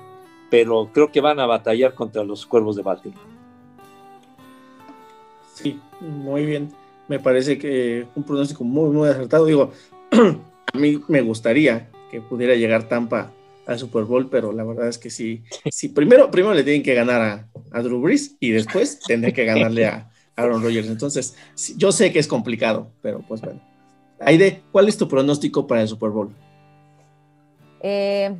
pero 0.51 0.91
creo 0.93 1.13
que 1.13 1.21
van 1.21 1.41
a 1.41 1.47
batallar 1.47 1.95
contra 1.95 2.25
los 2.25 2.47
Cuervos 2.47 2.77
de 2.77 2.83
Baltimore. 2.83 3.35
Sí, 5.55 5.79
muy 6.01 6.45
bien. 6.45 6.73
Me 7.07 7.19
parece 7.21 7.59
que 7.59 8.07
un 8.15 8.25
pronóstico 8.25 8.65
muy, 8.65 8.91
muy 8.91 9.09
acertado. 9.09 9.47
Digo, 9.47 9.71
a 10.11 10.79
mí 10.79 11.01
me 11.09 11.21
gustaría 11.21 11.91
que 12.11 12.21
pudiera 12.21 12.55
llegar 12.55 12.89
Tampa 12.89 13.33
al 13.67 13.79
Super 13.79 14.05
Bowl, 14.05 14.29
pero 14.31 14.53
la 14.53 14.65
verdad 14.65 14.89
es 14.89 14.99
que 14.99 15.11
sí, 15.11 15.45
sí 15.71 15.89
primero, 15.89 16.31
primero 16.31 16.55
le 16.55 16.65
tienen 16.65 16.83
que 16.83 16.95
ganar 16.95 17.49
a, 17.73 17.83
Drew 17.83 18.01
Brees 18.01 18.37
y 18.41 18.51
después 18.51 19.01
tendré 19.01 19.33
que 19.33 19.45
ganarle 19.45 19.87
a 19.87 20.11
Aaron 20.37 20.63
Rodgers. 20.63 20.89
Entonces, 20.89 21.37
yo 21.77 21.93
sé 21.93 22.13
que 22.13 22.19
es 22.19 22.29
complicado, 22.29 22.91
pero 23.03 23.21
pues 23.27 23.41
bueno. 23.41 23.61
Aide, 24.21 24.63
¿cuál 24.71 24.89
es 24.89 24.97
tu 24.97 25.09
pronóstico 25.09 25.67
para 25.67 25.83
el 25.83 25.89
Super 25.89 26.11
Bowl? 26.11 26.35
Eh, 27.81 28.35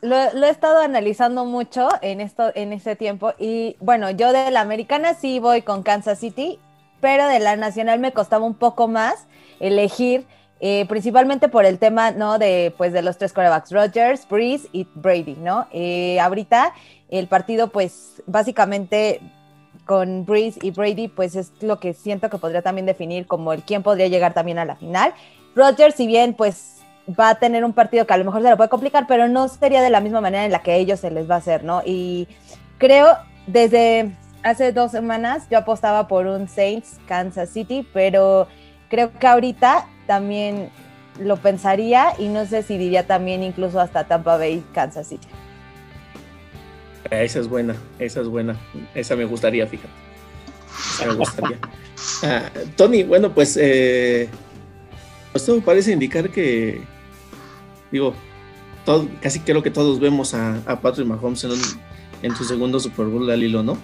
lo, 0.00 0.16
he 0.16 0.50
estado 0.50 0.80
analizando 0.80 1.44
mucho 1.44 1.88
en, 2.02 2.20
esto, 2.20 2.50
en 2.54 2.72
este 2.72 2.96
tiempo 2.96 3.32
y 3.38 3.76
bueno, 3.78 4.10
yo 4.10 4.32
de 4.32 4.50
la 4.50 4.60
americana 4.60 5.14
sí 5.14 5.38
voy 5.38 5.62
con 5.62 5.84
Kansas 5.84 6.18
City, 6.18 6.58
pero 7.00 7.28
de 7.28 7.38
la 7.38 7.56
nacional 7.56 8.00
me 8.00 8.12
costaba 8.12 8.44
un 8.44 8.54
poco 8.54 8.88
más 8.88 9.26
elegir, 9.60 10.26
eh, 10.64 10.86
principalmente 10.86 11.48
por 11.48 11.64
el 11.64 11.80
tema, 11.80 12.12
¿no? 12.12 12.38
De, 12.38 12.72
pues, 12.78 12.92
de 12.92 13.02
los 13.02 13.18
tres 13.18 13.32
corebacks, 13.32 13.72
Rodgers, 13.72 14.28
Breeze 14.28 14.68
y 14.70 14.86
Brady, 14.94 15.34
¿no? 15.34 15.66
Eh, 15.72 16.20
ahorita 16.20 16.72
el 17.10 17.26
partido, 17.26 17.70
pues, 17.70 18.22
básicamente 18.26 19.20
con 19.86 20.24
Breeze 20.24 20.60
y 20.62 20.70
Brady, 20.70 21.08
pues 21.08 21.34
es 21.34 21.50
lo 21.62 21.80
que 21.80 21.94
siento 21.94 22.30
que 22.30 22.38
podría 22.38 22.62
también 22.62 22.86
definir 22.86 23.26
como 23.26 23.52
el 23.52 23.64
quién 23.64 23.82
podría 23.82 24.06
llegar 24.06 24.34
también 24.34 24.60
a 24.60 24.64
la 24.64 24.76
final. 24.76 25.12
Rodgers, 25.56 25.96
si 25.96 26.06
bien, 26.06 26.34
pues, 26.34 26.76
va 27.10 27.30
a 27.30 27.34
tener 27.34 27.64
un 27.64 27.72
partido 27.72 28.06
que 28.06 28.14
a 28.14 28.16
lo 28.16 28.24
mejor 28.24 28.42
se 28.42 28.48
lo 28.50 28.56
puede 28.56 28.70
complicar, 28.70 29.06
pero 29.08 29.26
no 29.26 29.48
sería 29.48 29.82
de 29.82 29.90
la 29.90 30.00
misma 30.00 30.20
manera 30.20 30.44
en 30.44 30.52
la 30.52 30.62
que 30.62 30.76
ellos 30.76 31.00
se 31.00 31.10
les 31.10 31.28
va 31.28 31.34
a 31.34 31.38
hacer, 31.38 31.64
¿no? 31.64 31.82
Y 31.84 32.28
creo 32.78 33.18
desde 33.48 34.16
hace 34.44 34.70
dos 34.70 34.92
semanas 34.92 35.48
yo 35.50 35.58
apostaba 35.58 36.06
por 36.06 36.28
un 36.28 36.46
Saints 36.46 37.00
Kansas 37.08 37.50
City, 37.50 37.84
pero 37.92 38.46
creo 38.88 39.12
que 39.18 39.26
ahorita 39.26 39.88
también 40.06 40.70
lo 41.20 41.36
pensaría 41.36 42.14
y 42.18 42.28
no 42.28 42.46
sé 42.46 42.62
si 42.62 42.78
diría 42.78 43.06
también 43.06 43.42
incluso 43.42 43.80
hasta 43.80 44.04
Tampa 44.04 44.36
Bay 44.36 44.64
Kansas 44.72 45.08
City. 45.08 45.28
Esa 47.10 47.40
es 47.40 47.48
buena, 47.48 47.76
esa 47.98 48.20
es 48.20 48.28
buena, 48.28 48.56
esa 48.94 49.16
me 49.16 49.24
gustaría, 49.24 49.66
fíjate. 49.66 49.92
Esa 50.94 51.06
me 51.06 51.14
gustaría. 51.14 51.58
Ah, 52.24 52.50
Tony, 52.76 53.04
bueno, 53.04 53.32
pues 53.32 53.56
eh, 53.56 54.28
esto 55.34 55.60
parece 55.60 55.92
indicar 55.92 56.30
que 56.30 56.82
digo, 57.92 58.14
todo, 58.84 59.08
casi 59.20 59.38
creo 59.40 59.62
que 59.62 59.70
todos 59.70 60.00
vemos 60.00 60.34
a, 60.34 60.60
Patrick 60.82 61.06
Mahomes 61.06 61.46
en, 62.22 62.34
su 62.34 62.44
segundo 62.44 62.80
Super 62.80 63.06
Bowl 63.06 63.30
al 63.30 63.42
hilo, 63.42 63.62
¿no? 63.62 63.76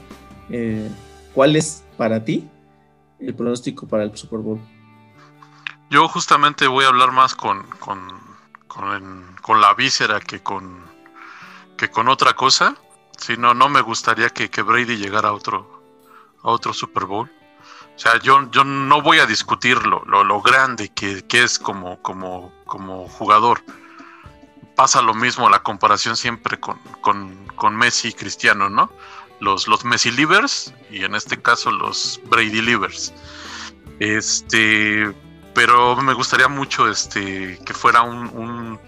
Eh, 0.50 0.88
¿Cuál 1.34 1.54
es 1.54 1.84
para 1.96 2.24
ti 2.24 2.48
el 3.20 3.34
pronóstico 3.34 3.86
para 3.86 4.04
el 4.04 4.16
Super 4.16 4.40
Bowl? 4.40 4.58
Yo 5.90 6.06
justamente 6.08 6.66
voy 6.66 6.84
a 6.84 6.88
hablar 6.88 7.12
más 7.12 7.34
con, 7.34 7.62
con, 7.78 8.20
con, 8.66 9.60
la 9.60 9.74
víscera 9.74 10.20
que 10.20 10.42
con, 10.42 10.84
que 11.76 11.90
con 11.90 12.08
otra 12.08 12.34
cosa. 12.34 12.76
Si 13.16 13.36
no, 13.36 13.54
no 13.54 13.68
me 13.68 13.80
gustaría 13.80 14.28
que, 14.30 14.50
que 14.50 14.62
Brady 14.62 14.96
llegara 14.96 15.30
a 15.30 15.32
otro, 15.32 15.82
a 16.42 16.48
otro 16.50 16.72
Super 16.72 17.06
Bowl. 17.06 17.30
O 17.96 17.98
sea, 17.98 18.18
yo, 18.20 18.48
yo 18.50 18.62
no 18.64 19.02
voy 19.02 19.18
a 19.18 19.26
discutir 19.26 19.84
lo, 19.86 20.04
lo, 20.04 20.42
grande 20.42 20.90
que, 20.90 21.26
que, 21.26 21.42
es 21.42 21.58
como, 21.58 22.00
como, 22.02 22.52
como 22.64 23.08
jugador 23.08 23.60
pasa 24.78 25.02
lo 25.02 25.12
mismo, 25.12 25.50
la 25.50 25.58
comparación 25.64 26.16
siempre 26.16 26.60
con, 26.60 26.78
con, 27.00 27.76
Messi 27.76 28.08
y 28.08 28.12
Cristiano, 28.12 28.70
¿no? 28.70 28.92
Los, 29.40 29.66
los 29.66 29.84
Messi 29.84 30.12
Livers 30.12 30.72
y 30.88 31.02
en 31.02 31.16
este 31.16 31.42
caso 31.42 31.72
los 31.72 32.20
Brady 32.26 32.62
Livers. 32.62 33.12
Este, 33.98 35.12
pero 35.58 35.96
me 35.96 36.14
gustaría 36.14 36.46
mucho 36.46 36.88
este, 36.88 37.58
que 37.66 37.74
fuera 37.74 38.02
un, 38.02 38.78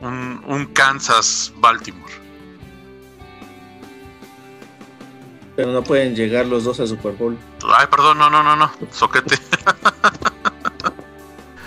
un, 0.00 0.42
un, 0.44 0.66
Kansas 0.72 1.52
Baltimore. 1.58 2.12
Pero 5.54 5.70
no 5.70 5.84
pueden 5.84 6.16
llegar 6.16 6.46
los 6.46 6.64
dos 6.64 6.80
a 6.80 6.88
Super 6.88 7.12
Bowl. 7.12 7.38
Ay, 7.76 7.86
perdón, 7.88 8.18
no, 8.18 8.28
no, 8.28 8.42
no, 8.42 8.56
no, 8.56 8.72
soquete. 8.90 9.38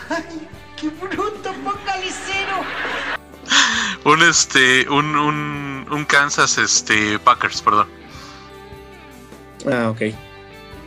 Ay, 0.10 0.46
qué 0.76 0.90
bruto, 0.90 1.54
focalicero 1.64 2.66
un 4.04 4.22
este 4.24 4.90
un, 4.90 5.16
un, 5.16 6.06
Kansas 6.06 6.58
este 6.58 7.18
Packers, 7.20 7.62
perdón. 7.62 7.88
Ah, 9.72 9.90
ok. 9.90 10.02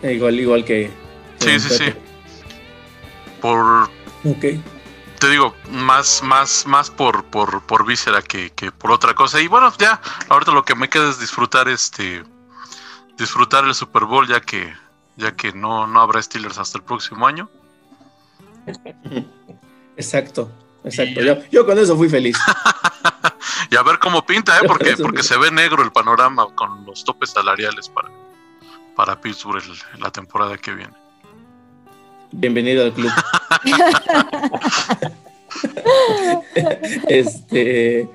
Igual, 0.02 0.40
igual 0.40 0.62
que. 0.62 0.90
Sí, 1.38 1.58
sí, 1.58 1.70
sí. 1.70 1.94
Por. 3.40 3.84
Ok. 4.24 4.44
Te 5.18 5.28
digo, 5.28 5.54
más, 5.70 6.22
más, 6.22 6.66
más 6.66 6.90
por, 6.90 7.24
por, 7.24 7.62
por 7.66 7.84
víscera 7.84 8.22
que, 8.22 8.50
que 8.50 8.72
por 8.72 8.90
otra 8.90 9.14
cosa. 9.14 9.40
Y 9.40 9.48
bueno, 9.48 9.72
ya, 9.78 10.00
ahorita 10.28 10.52
lo 10.52 10.64
que 10.64 10.74
me 10.74 10.88
queda 10.88 11.10
es 11.10 11.20
disfrutar 11.20 11.68
este. 11.68 12.24
Disfrutar 13.18 13.64
el 13.64 13.74
Super 13.74 14.04
Bowl, 14.04 14.26
ya 14.26 14.40
que, 14.40 14.74
ya 15.16 15.36
que 15.36 15.52
no, 15.52 15.86
no 15.86 16.00
habrá 16.00 16.22
Steelers 16.22 16.58
hasta 16.58 16.78
el 16.78 16.84
próximo 16.84 17.26
año. 17.26 17.50
Exacto. 19.96 20.50
Exacto, 20.82 21.20
yo, 21.50 21.66
con 21.66 21.78
eso 21.78 21.96
fui 21.96 22.08
feliz. 22.08 22.38
y 23.70 23.76
a 23.76 23.82
ver 23.82 23.98
cómo 23.98 24.24
pinta, 24.24 24.58
¿eh? 24.58 24.62
porque, 24.66 24.96
porque 24.96 25.22
se 25.22 25.36
ve 25.36 25.50
negro 25.50 25.82
el 25.82 25.92
panorama 25.92 26.46
con 26.54 26.86
los 26.86 27.04
topes 27.04 27.30
salariales 27.30 27.88
para, 27.90 28.10
para 28.96 29.20
Pittsburgh 29.20 29.62
la 29.98 30.10
temporada 30.10 30.56
que 30.56 30.72
viene. 30.72 30.94
Bienvenido 32.32 32.84
al 32.84 32.92
club. 32.92 33.10
este, 37.08 38.08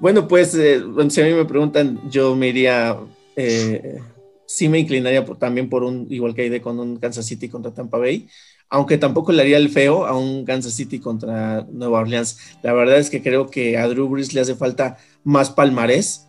bueno, 0.00 0.26
pues 0.28 0.54
eh, 0.54 0.82
si 1.08 1.20
a 1.20 1.24
mí 1.24 1.32
me 1.32 1.44
preguntan, 1.44 2.00
yo 2.10 2.34
me 2.34 2.48
iría, 2.48 2.96
eh, 3.36 4.00
sí 4.46 4.68
me 4.68 4.78
inclinaría 4.78 5.24
también 5.24 5.68
por 5.68 5.84
un, 5.84 6.06
igual 6.10 6.34
que 6.34 6.42
hay 6.42 6.48
de 6.48 6.60
con 6.60 6.78
un 6.78 6.96
Kansas 6.96 7.26
City 7.26 7.48
contra 7.48 7.72
Tampa 7.72 7.98
Bay 7.98 8.28
aunque 8.74 8.98
tampoco 8.98 9.30
le 9.30 9.42
haría 9.42 9.56
el 9.56 9.68
feo 9.68 10.04
a 10.04 10.16
un 10.16 10.44
Kansas 10.44 10.72
City 10.72 10.98
contra 10.98 11.64
Nueva 11.70 12.00
Orleans. 12.00 12.38
La 12.62 12.72
verdad 12.72 12.98
es 12.98 13.08
que 13.08 13.22
creo 13.22 13.48
que 13.48 13.78
a 13.78 13.86
Drew 13.86 14.08
Brees 14.08 14.34
le 14.34 14.40
hace 14.40 14.56
falta 14.56 14.96
más 15.22 15.50
palmarés 15.50 16.28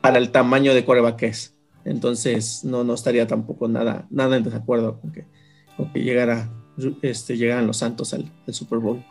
para 0.00 0.18
el 0.18 0.30
tamaño 0.32 0.74
de 0.74 0.84
coreback 0.84 1.16
que 1.16 1.26
es. 1.26 1.54
Entonces, 1.84 2.64
no, 2.64 2.82
no 2.82 2.94
estaría 2.94 3.26
tampoco 3.26 3.68
nada, 3.68 4.06
nada 4.10 4.36
en 4.36 4.42
desacuerdo 4.42 5.00
con 5.00 5.12
que, 5.12 5.26
que 5.92 6.00
llegara, 6.00 6.48
este, 7.02 7.36
llegaran 7.36 7.66
los 7.66 7.78
Santos 7.78 8.12
al, 8.14 8.30
Super 8.48 8.78
Bowl. 8.78 9.04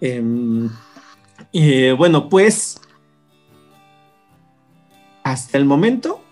Em, 0.00 0.68
bueno, 1.96 2.28
pues 2.28 2.80
hasta 5.22 5.58
el 5.58 5.64
momento 5.64 6.22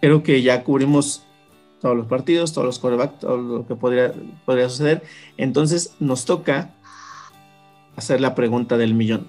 creo 0.00 0.22
que 0.22 0.42
ya 0.42 0.62
cubrimos 0.62 1.24
todos 1.80 1.96
los 1.96 2.06
partidos, 2.06 2.52
todos 2.52 2.66
los 2.66 2.78
quarterbacks, 2.78 3.18
todo 3.20 3.36
lo 3.36 3.66
que 3.66 3.74
podría, 3.74 4.12
podría 4.44 4.68
suceder. 4.68 5.02
Entonces 5.36 5.94
nos 6.00 6.24
toca 6.24 6.70
hacer 7.96 8.20
la 8.20 8.34
pregunta 8.34 8.76
del 8.76 8.94
millón. 8.94 9.28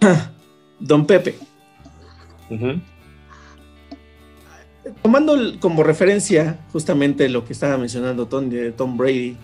Don 0.80 1.06
Pepe. 1.06 1.36
Tomando 5.12 5.60
como 5.60 5.82
referencia 5.82 6.58
justamente 6.72 7.28
lo 7.28 7.44
que 7.44 7.52
estaba 7.52 7.76
mencionando 7.76 8.28
Tom, 8.28 8.48
de 8.48 8.72
Tom 8.72 8.96
Brady, 8.96 9.36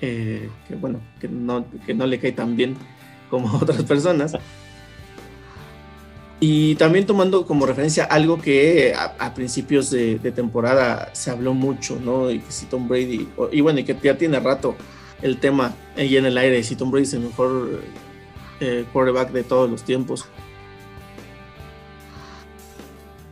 eh, 0.00 0.48
que 0.68 0.76
bueno, 0.76 1.00
que 1.20 1.26
no, 1.26 1.66
que 1.84 1.94
no 1.94 2.06
le 2.06 2.20
cae 2.20 2.30
tan 2.30 2.54
bien 2.54 2.76
como 3.28 3.52
otras 3.60 3.82
personas. 3.82 4.34
Y 6.38 6.76
también 6.76 7.06
tomando 7.06 7.44
como 7.44 7.66
referencia 7.66 8.04
algo 8.04 8.40
que 8.40 8.94
a, 8.94 9.34
principios 9.34 9.90
de, 9.90 10.18
temporada 10.32 11.10
se 11.12 11.32
habló 11.32 11.54
mucho, 11.54 11.98
¿no? 12.00 12.30
Y 12.30 12.38
que 12.38 12.52
si 12.52 12.66
Tom 12.66 12.86
Brady, 12.86 13.28
y 13.50 13.60
bueno, 13.62 13.80
y 13.80 13.84
que 13.84 13.96
ya 14.00 14.16
tiene 14.16 14.38
rato 14.38 14.76
el 15.22 15.40
tema 15.40 15.74
ahí 15.96 16.16
en 16.16 16.26
el 16.26 16.38
aire, 16.38 16.62
si 16.62 16.76
Tom 16.76 16.92
Brady 16.92 17.02
es 17.02 17.14
el 17.14 17.20
mejor 17.22 17.80
eh, 18.60 18.84
quarterback 18.92 19.32
de 19.32 19.42
todos 19.42 19.68
los 19.68 19.82
tiempos. 19.82 20.26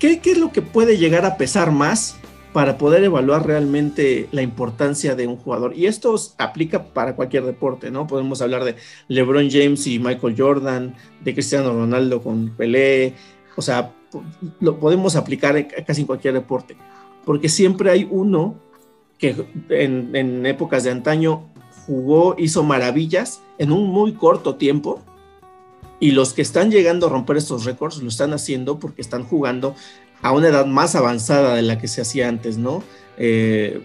¿Qué, 0.03 0.19
¿Qué 0.19 0.33
es 0.33 0.39
lo 0.39 0.51
que 0.51 0.63
puede 0.63 0.99
llegar 0.99 1.25
a 1.25 1.37
pesar 1.37 1.71
más 1.71 2.17
para 2.53 2.77
poder 2.77 3.05
evaluar 3.05 3.47
realmente 3.47 4.29
la 4.33 4.43
importancia 4.43 5.15
de 5.15 5.29
un 5.29 5.37
jugador. 5.37 5.75
Y 5.77 5.87
esto 5.87 6.17
aplica 6.39 6.83
para 6.83 7.15
cualquier 7.15 7.45
deporte, 7.45 7.93
¿no? 7.93 8.09
Podemos 8.09 8.43
hablar 8.43 8.65
de 8.65 8.75
LeBron 9.07 9.49
James 9.49 9.87
y 9.87 10.01
Michael 10.01 10.35
Jordan, 10.37 10.97
de 11.23 11.35
Cristiano 11.35 11.73
Ronaldo 11.73 12.21
con 12.21 12.51
Pelé, 12.57 13.15
o 13.57 13.63
sea, 13.63 13.93
lo 14.59 14.81
podemos 14.81 15.15
aplicar 15.15 15.69
casi 15.87 16.01
en 16.01 16.09
cualquier 16.09 16.35
deporte, 16.35 16.77
porque 17.25 17.49
siempre 17.49 17.93
hay 17.93 18.09
uno 18.11 18.57
que 19.19 19.37
en 19.69 20.45
épocas 20.47 20.83
de 20.83 20.91
antaño 20.91 21.45
jugó, 21.87 22.35
hizo 22.39 22.65
maravillas 22.65 23.41
en 23.59 23.71
un 23.71 23.87
muy 23.87 24.15
corto 24.15 24.57
tiempo. 24.57 25.01
Y 26.03 26.11
los 26.11 26.35
que 26.35 26.43
están 26.43 26.73
llegando 26.73 27.07
a 27.07 27.11
romper 27.11 27.37
estos 27.37 27.65
récords 27.65 28.03
lo 28.03 28.09
están 28.09 28.33
haciendo 28.33 28.81
porque 28.81 29.01
están 29.01 29.23
jugando 29.23 29.77
a 30.21 30.33
una 30.33 30.49
edad 30.49 30.67
más 30.67 30.97
avanzada 30.97 31.55
de 31.55 31.63
la 31.63 31.79
que 31.79 31.87
se 31.87 32.01
hacía 32.01 32.29
antes, 32.29 32.59
¿no? 32.59 32.83
Eh, 33.19 33.81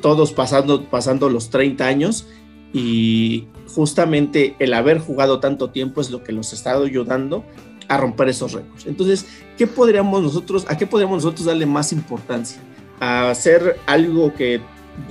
todos 0.00 0.32
pasando, 0.32 0.86
pasando 0.86 1.28
los 1.28 1.50
30 1.50 1.86
años 1.86 2.26
y 2.72 3.46
justamente 3.72 4.56
el 4.58 4.74
haber 4.74 4.98
jugado 4.98 5.38
tanto 5.38 5.70
tiempo 5.70 6.00
es 6.00 6.10
lo 6.10 6.24
que 6.24 6.32
los 6.32 6.52
estado 6.52 6.84
ayudando 6.84 7.44
a 7.86 7.96
romper 7.96 8.30
esos 8.30 8.50
récords. 8.50 8.86
Entonces, 8.86 9.24
¿qué 9.56 9.68
podríamos 9.68 10.20
nosotros, 10.20 10.66
a 10.68 10.76
qué 10.76 10.88
podríamos 10.88 11.22
nosotros 11.22 11.46
darle 11.46 11.66
más 11.66 11.92
importancia? 11.92 12.60
¿A 12.98 13.30
hacer 13.30 13.78
algo 13.86 14.34
que 14.34 14.60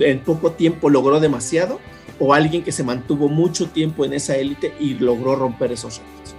en 0.00 0.20
poco 0.20 0.52
tiempo 0.52 0.90
logró 0.90 1.18
demasiado 1.18 1.80
o 2.18 2.34
alguien 2.34 2.62
que 2.62 2.72
se 2.72 2.82
mantuvo 2.82 3.28
mucho 3.28 3.68
tiempo 3.68 4.04
en 4.04 4.12
esa 4.12 4.36
élite 4.36 4.74
y 4.80 4.94
logró 4.94 5.36
romper 5.36 5.72
esos 5.72 5.98
récords? 5.98 6.34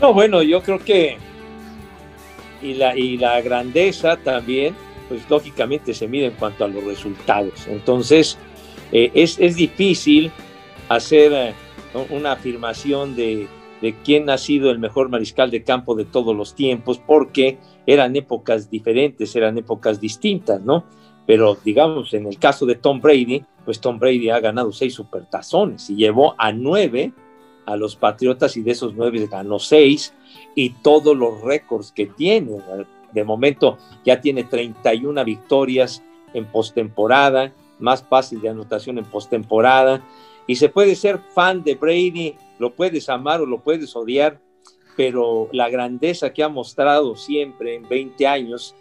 No, 0.00 0.14
bueno, 0.14 0.42
yo 0.42 0.62
creo 0.62 0.78
que 0.78 1.18
y 2.62 2.74
la, 2.74 2.96
y 2.96 3.16
la 3.16 3.40
grandeza 3.40 4.16
también, 4.16 4.74
pues 5.08 5.28
lógicamente 5.28 5.94
se 5.94 6.08
mide 6.08 6.26
en 6.26 6.32
cuanto 6.32 6.64
a 6.64 6.68
los 6.68 6.84
resultados. 6.84 7.66
Entonces, 7.68 8.38
eh, 8.92 9.10
es, 9.14 9.38
es, 9.38 9.56
difícil 9.56 10.30
hacer 10.88 11.32
eh, 11.32 11.54
una 12.10 12.32
afirmación 12.32 13.16
de, 13.16 13.48
de 13.80 13.94
quién 14.04 14.28
ha 14.30 14.38
sido 14.38 14.70
el 14.70 14.78
mejor 14.78 15.08
mariscal 15.08 15.50
de 15.50 15.62
campo 15.62 15.94
de 15.94 16.04
todos 16.04 16.36
los 16.36 16.54
tiempos, 16.54 16.98
porque 16.98 17.58
eran 17.86 18.14
épocas 18.16 18.70
diferentes, 18.70 19.34
eran 19.36 19.58
épocas 19.58 20.00
distintas, 20.00 20.60
¿no? 20.62 20.84
Pero 21.26 21.56
digamos, 21.64 22.12
en 22.14 22.26
el 22.26 22.38
caso 22.38 22.66
de 22.66 22.74
Tom 22.74 23.00
Brady, 23.00 23.44
pues 23.64 23.80
Tom 23.80 23.98
Brady 23.98 24.30
ha 24.30 24.40
ganado 24.40 24.72
seis 24.72 24.94
supertazones 24.94 25.90
y 25.90 25.96
llevó 25.96 26.34
a 26.38 26.52
nueve 26.52 27.12
a 27.66 27.76
los 27.76 27.94
Patriotas 27.94 28.56
y 28.56 28.62
de 28.62 28.72
esos 28.72 28.94
nueve 28.94 29.28
ganó 29.30 29.58
seis 29.58 30.12
y 30.54 30.70
todos 30.70 31.16
los 31.16 31.40
récords 31.42 31.92
que 31.92 32.06
tiene. 32.06 32.58
De 33.12 33.24
momento 33.24 33.78
ya 34.04 34.20
tiene 34.20 34.44
31 34.44 35.24
victorias 35.24 36.02
en 36.32 36.46
postemporada, 36.46 37.52
más 37.78 38.02
pases 38.02 38.40
de 38.42 38.48
anotación 38.48 38.98
en 38.98 39.04
postemporada 39.04 40.02
y 40.46 40.56
se 40.56 40.68
puede 40.68 40.96
ser 40.96 41.20
fan 41.32 41.62
de 41.62 41.76
Brady, 41.76 42.34
lo 42.58 42.74
puedes 42.74 43.08
amar 43.08 43.40
o 43.40 43.46
lo 43.46 43.60
puedes 43.60 43.94
odiar, 43.94 44.40
pero 44.96 45.48
la 45.52 45.68
grandeza 45.68 46.32
que 46.32 46.42
ha 46.42 46.48
mostrado 46.48 47.14
siempre 47.14 47.76
en 47.76 47.88
20 47.88 48.26
años, 48.26 48.74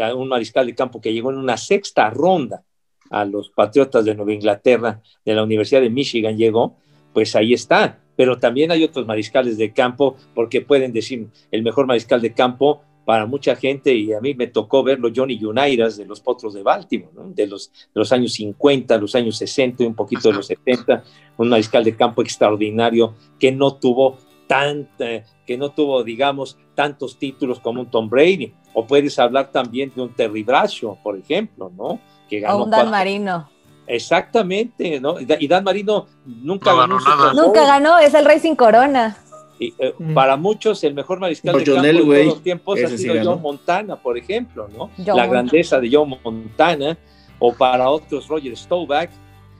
a 0.00 0.14
un 0.14 0.28
mariscal 0.28 0.66
de 0.66 0.74
campo 0.74 1.00
que 1.00 1.12
llegó 1.12 1.30
en 1.30 1.38
una 1.38 1.56
sexta 1.56 2.10
ronda 2.10 2.62
a 3.10 3.24
los 3.24 3.50
Patriotas 3.50 4.04
de 4.04 4.14
Nueva 4.14 4.32
Inglaterra, 4.32 5.00
de 5.24 5.34
la 5.34 5.42
Universidad 5.42 5.82
de 5.82 5.90
Michigan 5.90 6.36
llegó, 6.36 6.76
pues 7.12 7.36
ahí 7.36 7.52
está. 7.52 7.98
Pero 8.16 8.38
también 8.38 8.70
hay 8.70 8.84
otros 8.84 9.06
mariscales 9.06 9.56
de 9.58 9.72
campo, 9.72 10.16
porque 10.34 10.60
pueden 10.60 10.92
decir 10.92 11.26
el 11.50 11.62
mejor 11.62 11.86
mariscal 11.86 12.20
de 12.20 12.32
campo 12.32 12.82
para 13.04 13.26
mucha 13.26 13.56
gente, 13.56 13.94
y 13.94 14.12
a 14.12 14.20
mí 14.20 14.34
me 14.34 14.46
tocó 14.46 14.82
verlo, 14.82 15.10
Johnny 15.14 15.42
Unitas 15.44 15.96
de 15.96 16.06
los 16.06 16.20
Potros 16.20 16.54
de 16.54 16.62
Baltimore, 16.62 17.12
de, 17.34 17.46
los, 17.46 17.70
de 17.72 17.98
los 17.98 18.12
años 18.12 18.34
50, 18.34 18.96
los 18.98 19.14
años 19.14 19.36
60 19.38 19.82
y 19.82 19.86
un 19.86 19.94
poquito 19.94 20.28
de 20.28 20.36
los 20.36 20.46
70, 20.46 21.02
un 21.36 21.48
mariscal 21.48 21.82
de 21.82 21.96
campo 21.96 22.22
extraordinario 22.22 23.14
que 23.38 23.50
no 23.50 23.74
tuvo 23.74 24.18
tanta, 24.52 25.24
que 25.46 25.56
no 25.56 25.70
tuvo, 25.70 26.04
digamos, 26.04 26.58
tantos 26.74 27.18
títulos 27.18 27.58
como 27.58 27.80
un 27.80 27.90
Tom 27.90 28.08
Brady. 28.08 28.52
O 28.74 28.86
puedes 28.86 29.18
hablar 29.18 29.50
también 29.50 29.90
de 29.94 30.02
un 30.02 30.12
Terry 30.12 30.42
Bradshaw, 30.42 30.98
por 31.02 31.16
ejemplo, 31.16 31.72
¿no? 31.74 31.98
Que 32.28 32.40
ganó 32.40 32.58
o 32.58 32.64
un 32.64 32.70
Dan 32.70 32.90
Marino. 32.90 33.48
Exactamente, 33.86 35.00
¿no? 35.00 35.16
Y 35.18 35.48
Dan 35.48 35.64
Marino 35.64 36.06
nunca 36.24 36.74
ganó, 36.74 37.00
nada. 37.00 37.32
Nunca 37.32 37.66
ganó, 37.66 37.98
es 37.98 38.12
el 38.14 38.24
rey 38.24 38.38
sin 38.38 38.54
corona. 38.54 39.16
Y, 39.58 39.74
eh, 39.78 39.94
mm. 39.98 40.14
Para 40.14 40.36
muchos, 40.36 40.84
el 40.84 40.94
mejor 40.94 41.18
mariscal 41.18 41.56
de 41.56 41.64
campo 41.64 41.82
de 41.82 41.92
todos 41.92 42.26
los 42.26 42.42
tiempos 42.42 42.78
ha 42.84 42.88
sido 42.88 43.14
John 43.24 43.40
Montana, 43.40 43.96
por 43.96 44.18
ejemplo, 44.18 44.68
¿no? 44.76 44.90
La 45.14 45.26
grandeza 45.26 45.80
de 45.80 45.88
John 45.90 46.14
Montana, 46.22 46.98
o 47.38 47.54
para 47.54 47.88
otros 47.88 48.28
Roger 48.28 48.56
Staubach, 48.56 49.10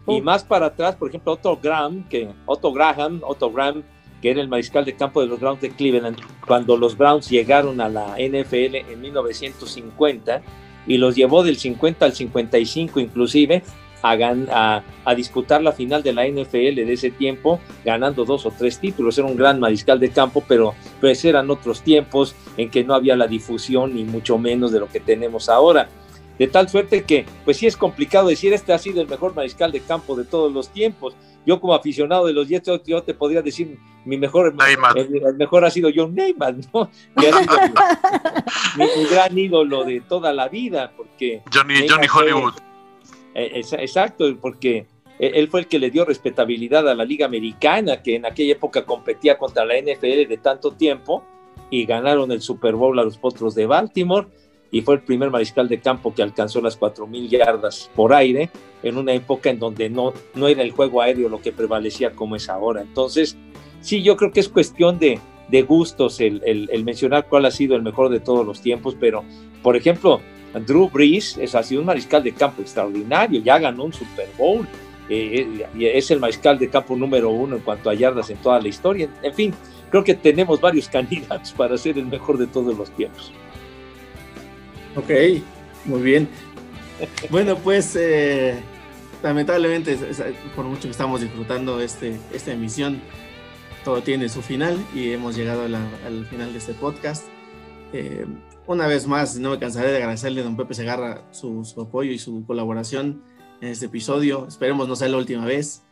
y 0.06 0.20
más 0.20 0.44
para 0.44 0.66
atrás, 0.66 0.96
por 0.96 1.08
ejemplo, 1.08 1.32
Otto 1.32 1.58
Graham, 1.62 2.06
que 2.08 2.28
Otto 2.46 2.72
Graham, 2.72 3.20
Otto 3.24 3.50
Graham, 3.50 3.84
que 4.22 4.30
era 4.30 4.40
el 4.40 4.48
mariscal 4.48 4.84
de 4.84 4.94
campo 4.94 5.20
de 5.20 5.26
los 5.26 5.40
Browns 5.40 5.60
de 5.60 5.70
Cleveland, 5.70 6.16
cuando 6.46 6.76
los 6.76 6.96
Browns 6.96 7.28
llegaron 7.28 7.80
a 7.80 7.88
la 7.88 8.14
NFL 8.16 8.76
en 8.76 9.00
1950 9.00 10.40
y 10.86 10.96
los 10.96 11.16
llevó 11.16 11.42
del 11.42 11.56
50 11.56 12.06
al 12.06 12.12
55 12.12 13.00
inclusive, 13.00 13.62
a, 14.02 14.82
disputar 15.16 15.62
la 15.62 15.72
final 15.72 16.02
de 16.02 16.12
la 16.12 16.26
NFL 16.26 16.74
de 16.74 16.92
ese 16.92 17.10
tiempo, 17.10 17.60
ganando 17.84 18.24
dos 18.24 18.46
o 18.46 18.52
tres 18.56 18.78
títulos. 18.78 19.18
Era 19.18 19.26
un 19.26 19.36
gran 19.36 19.60
mariscal 19.60 20.00
de 20.00 20.10
campo, 20.10 20.42
pero 20.46 20.74
pues 21.00 21.24
eran 21.24 21.50
otros 21.50 21.82
tiempos 21.82 22.34
en 22.56 22.70
que 22.70 22.84
no 22.84 22.94
había 22.94 23.16
la 23.16 23.26
difusión 23.26 23.94
ni 23.94 24.04
mucho 24.04 24.38
menos 24.38 24.72
de 24.72 24.80
lo 24.80 24.88
que 24.88 25.00
tenemos 25.00 25.48
ahora. 25.48 25.88
De 26.38 26.48
tal 26.48 26.68
suerte 26.68 27.04
que, 27.04 27.26
pues 27.44 27.58
sí 27.58 27.66
es 27.66 27.76
complicado 27.76 28.28
decir, 28.28 28.52
este 28.52 28.72
ha 28.72 28.78
sido 28.78 29.00
el 29.00 29.08
mejor 29.08 29.34
mariscal 29.34 29.70
de 29.70 29.80
campo 29.80 30.16
de 30.16 30.24
todos 30.24 30.52
los 30.52 30.70
tiempos. 30.70 31.14
Yo 31.44 31.60
como 31.60 31.74
aficionado 31.74 32.26
de 32.26 32.32
los 32.32 32.48
Jets, 32.48 32.70
yo 32.86 33.02
te 33.02 33.14
podría 33.14 33.42
decir, 33.42 33.78
mi 34.04 34.16
mejor, 34.16 34.54
el, 34.66 35.36
mejor 35.36 35.64
ha 35.64 35.70
sido 35.70 35.90
John 35.94 36.14
Neyman, 36.14 36.60
¿no? 36.72 36.90
Que 37.20 37.28
ha 37.28 37.38
sido 37.38 37.54
mi, 38.76 39.04
gran 39.10 39.36
ídolo 39.36 39.84
de 39.84 40.00
toda 40.00 40.32
la 40.32 40.48
vida, 40.48 40.92
porque... 40.96 41.42
Johnny, 41.52 41.88
Johnny 41.88 42.06
Hollywood. 42.12 42.54
Eh, 43.34 43.62
exacto, 43.78 44.24
porque 44.40 44.86
él 45.18 45.48
fue 45.48 45.60
el 45.60 45.66
que 45.66 45.78
le 45.78 45.90
dio 45.90 46.04
respetabilidad 46.04 46.88
a 46.88 46.94
la 46.94 47.04
Liga 47.04 47.26
Americana, 47.26 48.02
que 48.02 48.16
en 48.16 48.26
aquella 48.26 48.52
época 48.52 48.84
competía 48.84 49.38
contra 49.38 49.64
la 49.64 49.74
NFL 49.80 50.28
de 50.28 50.38
tanto 50.42 50.72
tiempo, 50.72 51.24
y 51.70 51.86
ganaron 51.86 52.30
el 52.32 52.42
Super 52.42 52.74
Bowl 52.74 52.98
a 52.98 53.04
los 53.04 53.18
Potros 53.18 53.54
de 53.54 53.66
Baltimore, 53.66 54.26
y 54.72 54.80
fue 54.80 54.96
el 54.96 55.02
primer 55.02 55.30
mariscal 55.30 55.68
de 55.68 55.78
campo 55.78 56.12
que 56.12 56.22
alcanzó 56.22 56.60
las 56.60 56.80
4.000 56.80 57.28
yardas 57.28 57.88
por 57.94 58.12
aire, 58.12 58.50
en 58.82 58.96
una 58.96 59.12
época 59.12 59.50
en 59.50 59.60
donde 59.60 59.88
no, 59.88 60.12
no 60.34 60.48
era 60.48 60.62
el 60.62 60.72
juego 60.72 61.00
aéreo 61.00 61.28
lo 61.28 61.40
que 61.40 61.52
prevalecía 61.52 62.10
como 62.10 62.34
es 62.34 62.48
ahora. 62.48 62.80
Entonces, 62.80 63.36
sí, 63.80 64.02
yo 64.02 64.16
creo 64.16 64.32
que 64.32 64.40
es 64.40 64.48
cuestión 64.48 64.98
de, 64.98 65.20
gustos 65.68 66.18
el, 66.20 66.42
el 66.44 66.84
mencionar 66.84 67.28
cuál 67.28 67.44
ha 67.44 67.50
sido 67.50 67.76
el 67.76 67.82
mejor 67.82 68.08
de 68.08 68.18
todos 68.18 68.44
los 68.44 68.62
tiempos, 68.62 68.96
pero, 68.98 69.22
por 69.62 69.76
ejemplo, 69.76 70.20
Drew 70.60 70.88
Brees 70.88 71.38
es, 71.38 71.54
ha 71.54 71.62
sido 71.62 71.80
un 71.80 71.86
mariscal 71.86 72.22
de 72.22 72.32
campo 72.32 72.62
extraordinario, 72.62 73.40
ya 73.42 73.58
ganó 73.58 73.84
un 73.84 73.92
Super 73.92 74.28
Bowl, 74.36 74.66
eh, 75.08 75.66
eh, 75.78 75.92
es 75.94 76.10
el 76.10 76.20
mariscal 76.20 76.58
de 76.58 76.68
campo 76.68 76.96
número 76.96 77.30
uno 77.30 77.56
en 77.56 77.62
cuanto 77.62 77.90
a 77.90 77.94
yardas 77.94 78.30
en 78.30 78.36
toda 78.38 78.60
la 78.60 78.68
historia. 78.68 79.08
En 79.22 79.34
fin, 79.34 79.54
creo 79.90 80.04
que 80.04 80.14
tenemos 80.14 80.60
varios 80.60 80.88
candidatos 80.90 81.52
para 81.52 81.76
ser 81.78 81.98
el 81.98 82.06
mejor 82.06 82.38
de 82.38 82.46
todos 82.46 82.76
los 82.76 82.90
tiempos. 82.90 83.32
Ok, 84.96 85.10
muy 85.84 86.02
bien. 86.02 86.28
Bueno, 87.30 87.56
pues 87.56 87.96
eh, 87.96 88.60
lamentablemente, 89.22 89.98
por 90.54 90.64
mucho 90.66 90.82
que 90.82 90.90
estamos 90.90 91.20
disfrutando 91.20 91.80
este, 91.80 92.18
esta 92.32 92.52
emisión, 92.52 93.00
todo 93.84 94.02
tiene 94.02 94.28
su 94.28 94.42
final 94.42 94.78
y 94.94 95.10
hemos 95.12 95.36
llegado 95.36 95.64
al 95.64 96.26
final 96.26 96.52
de 96.52 96.58
este 96.58 96.74
podcast 96.74 97.24
una 98.66 98.86
vez 98.86 99.06
más, 99.06 99.38
no 99.38 99.50
me 99.50 99.58
cansaré 99.58 99.90
de 99.90 99.96
agradecerle 99.98 100.40
a 100.40 100.44
don 100.44 100.56
Pepe 100.56 100.74
Segarra 100.74 101.22
su, 101.32 101.62
apoyo 101.80 102.12
y 102.12 102.18
su 102.18 102.44
colaboración 102.46 103.22
en 103.60 103.68
este 103.68 103.86
episodio. 103.86 104.46
Esperemos 104.46 104.88
no 104.88 104.96
sea 104.96 105.08
la 105.08 105.16
última 105.16 105.44
vez. 105.44 105.82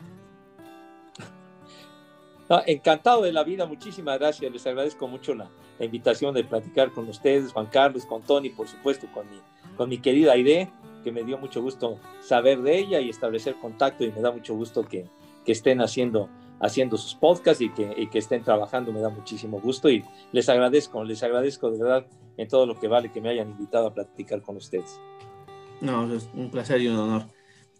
encantado 2.66 3.22
de 3.22 3.32
la 3.32 3.44
vida, 3.44 3.66
muchísimas 3.66 4.18
gracias. 4.18 4.52
Les 4.52 4.66
agradezco 4.66 5.08
mucho 5.08 5.34
la, 5.34 5.50
invitación 5.84 6.34
de 6.34 6.44
platicar 6.44 6.92
con 6.92 7.08
ustedes, 7.08 7.52
Juan 7.52 7.66
Carlos, 7.66 8.06
con 8.06 8.22
Tony, 8.22 8.50
por 8.50 8.68
supuesto, 8.68 9.06
con 9.12 9.28
mi, 9.30 9.40
con 9.76 9.88
mi 9.88 9.98
querida 9.98 10.32
Aide, 10.32 10.70
que 11.02 11.12
me 11.12 11.24
dio 11.24 11.38
mucho 11.38 11.62
gusto 11.62 11.98
saber 12.20 12.60
de 12.62 12.78
ella 12.78 13.00
y 13.00 13.08
establecer 13.08 13.56
contacto 13.56 14.04
y 14.04 14.12
me 14.12 14.20
da 14.20 14.30
mucho 14.30 14.54
gusto 14.54 14.82
que, 14.82 15.06
que 15.44 15.52
estén 15.52 15.80
haciendo 15.80 16.28
haciendo 16.60 16.98
sus 16.98 17.14
podcasts 17.14 17.62
y 17.62 17.70
que, 17.70 17.94
y 17.96 18.08
que, 18.08 18.18
estén 18.18 18.42
trabajando, 18.42 18.92
me 18.92 19.00
da 19.00 19.08
muchísimo 19.08 19.58
gusto 19.60 19.88
y 19.88 20.04
les 20.30 20.48
agradezco, 20.48 21.02
les 21.04 21.22
agradezco 21.22 21.70
de 21.70 21.78
verdad 21.78 22.06
en 22.36 22.48
todo 22.48 22.66
lo 22.66 22.78
que 22.78 22.86
vale 22.86 23.10
que 23.10 23.20
me 23.20 23.30
hayan 23.30 23.50
invitado 23.50 23.86
a 23.86 23.94
platicar 23.94 24.42
con 24.42 24.56
ustedes. 24.56 25.00
No, 25.80 26.12
es 26.14 26.28
un 26.34 26.50
placer 26.50 26.82
y 26.82 26.88
un 26.88 26.96
honor. 26.96 27.24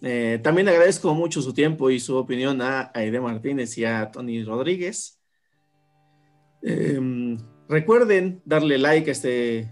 Eh, 0.03 0.41
también 0.43 0.67
agradezco 0.69 1.15
mucho 1.15 1.43
su 1.43 1.53
tiempo 1.53 1.91
y 1.91 2.01
su 2.01 2.17
opinión 2.17 2.63
a 2.63 2.91
Aide 2.95 3.21
Martínez 3.21 3.77
y 3.77 3.85
a 3.85 4.11
Tony 4.11 4.43
Rodríguez. 4.43 5.21
Em, 6.63 7.20
recuerden 7.71 8.43
darle 8.45 8.79
like 8.79 9.09
a 9.09 9.13
este, 9.13 9.69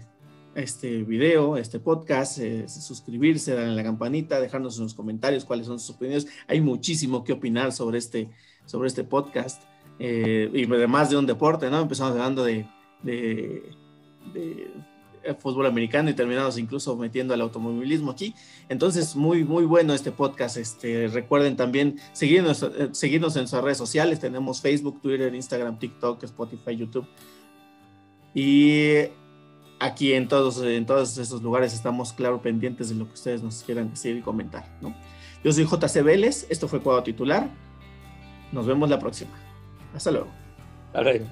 este 0.55 1.03
video, 1.03 1.55
a 1.55 1.59
este 1.59 1.79
podcast, 1.79 2.39
eh, 2.39 2.67
suscribirse, 2.67 3.53
darle 3.53 3.75
la 3.75 3.83
campanita, 3.83 4.39
dejarnos 4.39 4.77
en 4.77 4.83
los 4.83 4.93
comentarios 4.93 5.43
cuáles 5.45 5.67
son 5.67 5.79
sus 5.79 5.95
opiniones. 5.97 6.27
Hay 6.47 6.61
muchísimo 6.61 7.23
que 7.23 7.33
opinar 7.33 7.73
sobre 7.73 7.99
este, 7.99 8.29
sobre 8.65 8.87
este 8.87 9.03
podcast. 9.03 9.63
Eh, 9.99 10.49
y 10.53 10.63
además 10.63 11.09
de 11.09 11.17
un 11.17 11.25
deporte, 11.25 11.69
¿no? 11.69 11.81
Empezamos 11.81 12.13
hablando 12.13 12.45
de, 12.45 12.65
de, 13.03 13.69
fútbol 15.39 15.65
americano 15.65 16.09
y 16.09 16.13
terminamos 16.13 16.57
incluso 16.57 16.95
metiendo 16.95 17.33
al 17.33 17.41
automovilismo 17.41 18.11
aquí. 18.11 18.33
Entonces, 18.69 19.17
muy, 19.17 19.43
muy 19.43 19.65
bueno 19.65 19.93
este 19.93 20.13
podcast. 20.13 20.55
Este, 20.55 21.09
recuerden 21.09 21.57
también 21.57 21.99
seguirnos, 22.13 22.63
eh, 22.63 22.89
seguirnos 22.93 23.35
en 23.35 23.49
sus 23.49 23.61
redes 23.61 23.77
sociales. 23.77 24.21
Tenemos 24.21 24.61
Facebook, 24.61 25.01
Twitter, 25.01 25.35
Instagram, 25.35 25.77
TikTok, 25.77 26.23
Spotify, 26.23 26.77
YouTube. 26.77 27.05
Y 28.33 29.09
aquí 29.79 30.13
en 30.13 30.27
todos, 30.27 30.61
en 30.61 30.85
todos 30.85 31.17
esos 31.17 31.41
lugares 31.41 31.73
estamos, 31.73 32.13
claro, 32.13 32.41
pendientes 32.41 32.89
de 32.89 32.95
lo 32.95 33.07
que 33.07 33.13
ustedes 33.13 33.41
nos 33.41 33.63
quieran 33.63 33.89
decir 33.89 34.17
y 34.17 34.21
comentar, 34.21 34.65
¿no? 34.81 34.95
Yo 35.43 35.51
soy 35.53 35.65
JC 35.65 36.03
Vélez, 36.03 36.45
esto 36.49 36.67
fue 36.67 36.81
Cuadro 36.81 37.03
Titular. 37.03 37.49
Nos 38.51 38.65
vemos 38.67 38.89
la 38.89 38.99
próxima. 38.99 39.31
Hasta 39.95 40.11
luego. 40.11 40.27
Hasta 40.87 41.01
luego. 41.03 41.25